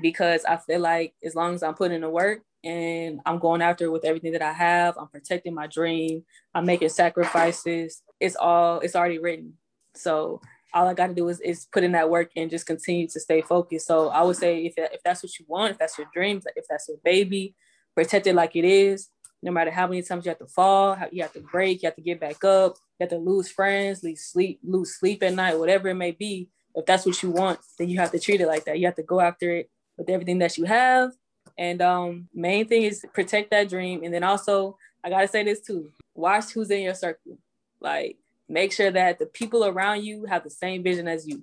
because 0.00 0.44
I 0.44 0.56
feel 0.56 0.80
like 0.80 1.14
as 1.24 1.34
long 1.34 1.54
as 1.54 1.62
I'm 1.62 1.74
putting 1.74 1.96
in 1.96 2.02
the 2.02 2.10
work 2.10 2.42
and 2.64 3.20
I'm 3.26 3.38
going 3.38 3.62
after 3.62 3.84
it 3.84 3.92
with 3.92 4.04
everything 4.04 4.32
that 4.32 4.42
I 4.42 4.52
have, 4.52 4.96
I'm 4.96 5.08
protecting 5.08 5.54
my 5.54 5.66
dream, 5.66 6.24
I'm 6.54 6.66
making 6.66 6.88
sacrifices, 6.88 8.02
it's 8.20 8.36
all 8.36 8.80
it's 8.80 8.96
already 8.96 9.18
written. 9.18 9.54
So 9.94 10.40
all 10.74 10.86
I 10.86 10.94
got 10.94 11.08
to 11.08 11.14
do 11.14 11.28
is, 11.28 11.40
is 11.40 11.66
put 11.72 11.82
in 11.82 11.92
that 11.92 12.10
work 12.10 12.30
and 12.36 12.50
just 12.50 12.66
continue 12.66 13.08
to 13.08 13.20
stay 13.20 13.40
focused. 13.40 13.86
So 13.86 14.08
I 14.08 14.22
would 14.22 14.36
say 14.36 14.66
if, 14.66 14.74
if 14.76 15.02
that's 15.02 15.22
what 15.22 15.38
you 15.38 15.46
want, 15.48 15.72
if 15.72 15.78
that's 15.78 15.96
your 15.96 16.08
dreams, 16.12 16.44
if 16.56 16.66
that's 16.68 16.88
your 16.88 16.98
baby, 17.02 17.54
protect 17.94 18.26
it 18.26 18.34
like 18.34 18.54
it 18.54 18.64
is 18.64 19.08
no 19.42 19.52
matter 19.52 19.70
how 19.70 19.86
many 19.86 20.02
times 20.02 20.24
you 20.24 20.30
have 20.30 20.38
to 20.38 20.46
fall, 20.46 20.96
you 21.12 21.22
have 21.22 21.32
to 21.32 21.40
break, 21.40 21.82
you 21.82 21.86
have 21.86 21.96
to 21.96 22.02
get 22.02 22.20
back 22.20 22.42
up, 22.44 22.76
you 22.98 23.04
have 23.04 23.10
to 23.10 23.18
lose 23.18 23.50
friends, 23.50 24.02
lose 24.02 24.20
sleep, 24.20 24.60
lose 24.64 24.96
sleep 24.96 25.22
at 25.22 25.34
night, 25.34 25.58
whatever 25.58 25.88
it 25.88 25.94
may 25.94 26.10
be. 26.10 26.48
If 26.74 26.86
that's 26.86 27.06
what 27.06 27.22
you 27.22 27.30
want, 27.30 27.60
then 27.78 27.88
you 27.88 27.98
have 27.98 28.10
to 28.12 28.18
treat 28.18 28.40
it 28.40 28.46
like 28.46 28.64
that. 28.64 28.78
You 28.78 28.86
have 28.86 28.96
to 28.96 29.02
go 29.02 29.20
after 29.20 29.50
it 29.50 29.70
with 29.96 30.08
everything 30.10 30.38
that 30.38 30.58
you 30.58 30.64
have. 30.64 31.12
And 31.56 31.82
um, 31.82 32.28
main 32.34 32.66
thing 32.66 32.82
is 32.82 33.04
protect 33.12 33.50
that 33.50 33.68
dream. 33.68 34.02
And 34.04 34.12
then 34.12 34.22
also, 34.22 34.76
I 35.02 35.10
gotta 35.10 35.28
say 35.28 35.44
this 35.44 35.60
too: 35.60 35.90
watch 36.14 36.52
who's 36.52 36.70
in 36.70 36.82
your 36.82 36.94
circle. 36.94 37.38
Like, 37.80 38.16
make 38.48 38.72
sure 38.72 38.90
that 38.90 39.18
the 39.18 39.26
people 39.26 39.64
around 39.64 40.04
you 40.04 40.24
have 40.26 40.44
the 40.44 40.50
same 40.50 40.82
vision 40.82 41.08
as 41.08 41.26
you, 41.26 41.42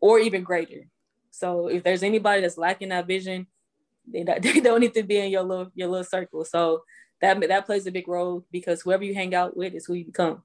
or 0.00 0.18
even 0.18 0.42
greater. 0.42 0.88
So 1.30 1.68
if 1.68 1.82
there's 1.82 2.02
anybody 2.02 2.40
that's 2.42 2.58
lacking 2.58 2.90
that 2.90 3.06
vision, 3.06 3.46
they, 4.06 4.22
they 4.40 4.60
don't 4.60 4.80
need 4.80 4.94
to 4.94 5.02
be 5.02 5.18
in 5.18 5.30
your 5.30 5.42
little 5.42 5.70
your 5.74 5.88
little 5.88 6.04
circle. 6.04 6.44
So 6.44 6.82
that 7.20 7.40
that 7.48 7.66
plays 7.66 7.86
a 7.86 7.92
big 7.92 8.08
role 8.08 8.44
because 8.50 8.82
whoever 8.82 9.04
you 9.04 9.14
hang 9.14 9.34
out 9.34 9.56
with 9.56 9.74
is 9.74 9.86
who 9.86 9.94
you 9.94 10.04
become. 10.04 10.42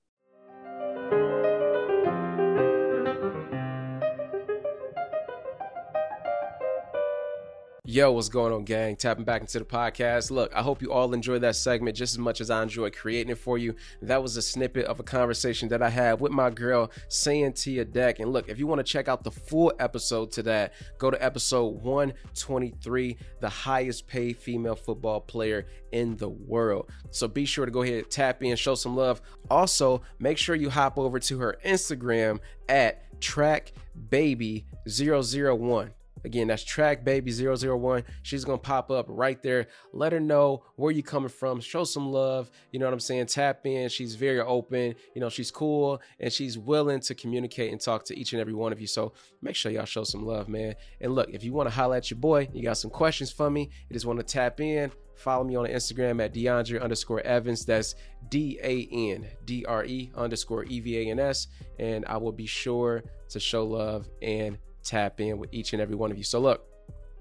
Yo, 7.91 8.09
what's 8.09 8.29
going 8.29 8.53
on, 8.53 8.63
gang? 8.63 8.95
Tapping 8.95 9.25
back 9.25 9.41
into 9.41 9.59
the 9.59 9.65
podcast. 9.65 10.31
Look, 10.31 10.55
I 10.55 10.61
hope 10.61 10.81
you 10.81 10.93
all 10.93 11.13
enjoyed 11.13 11.41
that 11.41 11.57
segment 11.57 11.97
just 11.97 12.13
as 12.13 12.19
much 12.19 12.39
as 12.39 12.49
I 12.49 12.63
enjoyed 12.63 12.95
creating 12.95 13.33
it 13.33 13.37
for 13.37 13.57
you. 13.57 13.75
That 14.01 14.23
was 14.23 14.37
a 14.37 14.41
snippet 14.41 14.85
of 14.85 15.01
a 15.01 15.03
conversation 15.03 15.67
that 15.67 15.81
I 15.81 15.89
had 15.89 16.21
with 16.21 16.31
my 16.31 16.51
girl, 16.51 16.89
Santia 17.09 17.91
Deck. 17.91 18.21
And 18.21 18.31
look, 18.31 18.47
if 18.47 18.57
you 18.57 18.65
want 18.65 18.79
to 18.79 18.85
check 18.85 19.09
out 19.09 19.25
the 19.25 19.31
full 19.31 19.73
episode 19.77 20.31
to 20.31 20.43
that, 20.43 20.71
go 20.99 21.11
to 21.11 21.21
episode 21.21 21.83
123, 21.83 23.17
the 23.41 23.49
highest 23.49 24.07
paid 24.07 24.37
female 24.37 24.77
football 24.77 25.19
player 25.19 25.65
in 25.91 26.15
the 26.15 26.29
world. 26.29 26.89
So 27.09 27.27
be 27.27 27.43
sure 27.43 27.65
to 27.65 27.73
go 27.73 27.81
ahead, 27.81 28.09
tap 28.09 28.41
in, 28.41 28.55
show 28.55 28.75
some 28.75 28.95
love. 28.95 29.21
Also, 29.49 30.01
make 30.17 30.37
sure 30.37 30.55
you 30.55 30.69
hop 30.69 30.97
over 30.97 31.19
to 31.19 31.39
her 31.39 31.57
Instagram 31.65 32.39
at 32.69 33.19
trackbaby001. 33.19 35.91
Again, 36.23 36.47
that's 36.47 36.63
track 36.63 37.03
baby 37.03 37.31
001. 37.31 38.03
She's 38.23 38.45
gonna 38.45 38.57
pop 38.57 38.91
up 38.91 39.05
right 39.09 39.41
there. 39.41 39.67
Let 39.93 40.11
her 40.11 40.19
know 40.19 40.63
where 40.75 40.91
you 40.91 41.03
coming 41.03 41.29
from. 41.29 41.59
Show 41.59 41.83
some 41.83 42.11
love. 42.11 42.49
You 42.71 42.79
know 42.79 42.85
what 42.85 42.93
I'm 42.93 42.99
saying? 42.99 43.27
Tap 43.27 43.65
in. 43.65 43.89
She's 43.89 44.15
very 44.15 44.39
open. 44.39 44.95
You 45.15 45.21
know, 45.21 45.29
she's 45.29 45.51
cool 45.51 46.01
and 46.19 46.31
she's 46.31 46.57
willing 46.57 46.99
to 47.01 47.15
communicate 47.15 47.71
and 47.71 47.81
talk 47.81 48.05
to 48.05 48.17
each 48.17 48.33
and 48.33 48.41
every 48.41 48.53
one 48.53 48.71
of 48.71 48.79
you. 48.79 48.87
So 48.87 49.13
make 49.41 49.55
sure 49.55 49.71
y'all 49.71 49.85
show 49.85 50.03
some 50.03 50.25
love, 50.25 50.47
man. 50.47 50.75
And 50.99 51.13
look, 51.15 51.29
if 51.29 51.43
you 51.43 51.53
want 51.53 51.69
to 51.69 51.75
holler 51.75 51.97
at 51.97 52.11
your 52.11 52.19
boy, 52.19 52.49
you 52.53 52.63
got 52.63 52.77
some 52.77 52.91
questions 52.91 53.31
for 53.31 53.49
me, 53.49 53.69
you 53.89 53.93
just 53.93 54.05
want 54.05 54.19
to 54.19 54.25
tap 54.25 54.59
in. 54.59 54.91
Follow 55.15 55.43
me 55.43 55.55
on 55.55 55.67
Instagram 55.67 56.23
at 56.23 56.33
DeAndre 56.33 56.81
underscore 56.81 57.21
Evans. 57.21 57.63
That's 57.63 57.93
D 58.29 58.59
A 58.63 58.87
N 58.91 59.27
D 59.45 59.63
R 59.65 59.85
E 59.85 60.11
underscore 60.15 60.65
E 60.65 60.79
V 60.79 60.97
A 60.97 61.11
N 61.11 61.19
S. 61.19 61.47
And 61.77 62.05
I 62.07 62.17
will 62.17 62.31
be 62.31 62.47
sure 62.47 63.03
to 63.29 63.39
show 63.39 63.65
love 63.65 64.09
and 64.21 64.57
tap 64.83 65.19
in 65.19 65.37
with 65.37 65.53
each 65.53 65.73
and 65.73 65.81
every 65.81 65.95
one 65.95 66.11
of 66.11 66.17
you. 66.17 66.23
So, 66.23 66.39
look, 66.39 66.65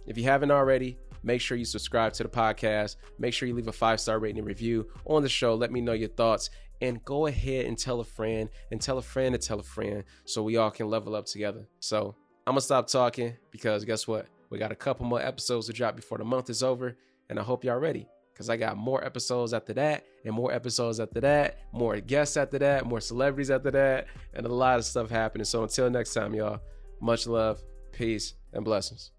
if 0.06 0.16
you 0.16 0.24
haven't 0.24 0.50
already, 0.50 0.98
make 1.22 1.40
sure 1.40 1.56
you 1.56 1.64
subscribe 1.64 2.12
to 2.14 2.22
the 2.22 2.28
podcast. 2.28 2.96
Make 3.18 3.34
sure 3.34 3.48
you 3.48 3.54
leave 3.54 3.68
a 3.68 3.72
five 3.72 4.00
star 4.00 4.18
rating 4.18 4.38
and 4.38 4.46
review 4.46 4.88
on 5.06 5.22
the 5.22 5.28
show. 5.28 5.54
Let 5.54 5.72
me 5.72 5.80
know 5.80 5.92
your 5.92 6.08
thoughts 6.08 6.50
and 6.80 7.04
go 7.04 7.26
ahead 7.26 7.66
and 7.66 7.76
tell 7.76 8.00
a 8.00 8.04
friend 8.04 8.48
and 8.70 8.80
tell 8.80 8.98
a 8.98 9.02
friend 9.02 9.34
to 9.34 9.38
tell 9.38 9.60
a 9.60 9.62
friend 9.62 10.04
so 10.24 10.42
we 10.42 10.56
all 10.56 10.70
can 10.70 10.88
level 10.88 11.14
up 11.14 11.26
together. 11.26 11.66
So, 11.80 12.14
I'm 12.46 12.54
gonna 12.54 12.62
stop 12.62 12.88
talking 12.88 13.36
because 13.50 13.84
guess 13.84 14.08
what? 14.08 14.26
We 14.50 14.58
got 14.58 14.72
a 14.72 14.76
couple 14.76 15.06
more 15.06 15.20
episodes 15.20 15.66
to 15.66 15.72
drop 15.72 15.94
before 15.94 16.18
the 16.18 16.24
month 16.24 16.50
is 16.50 16.62
over, 16.62 16.96
and 17.28 17.38
I 17.38 17.42
hope 17.42 17.64
y'all 17.64 17.78
ready 17.78 18.08
because 18.32 18.48
I 18.48 18.56
got 18.56 18.76
more 18.76 19.04
episodes 19.04 19.52
after 19.52 19.74
that, 19.74 20.04
and 20.24 20.34
more 20.34 20.52
episodes 20.52 20.98
after 20.98 21.20
that, 21.20 21.58
more 21.72 22.00
guests 22.00 22.36
after 22.36 22.58
that, 22.58 22.86
more 22.86 23.00
celebrities 23.00 23.50
after 23.50 23.70
that, 23.70 24.06
and 24.34 24.46
a 24.46 24.48
lot 24.48 24.78
of 24.78 24.84
stuff 24.84 25.10
happening. 25.10 25.44
So 25.44 25.62
until 25.62 25.90
next 25.90 26.14
time, 26.14 26.34
y'all. 26.34 26.60
Much 27.00 27.26
love, 27.26 27.62
peace, 27.92 28.34
and 28.52 28.64
blessings. 28.64 29.10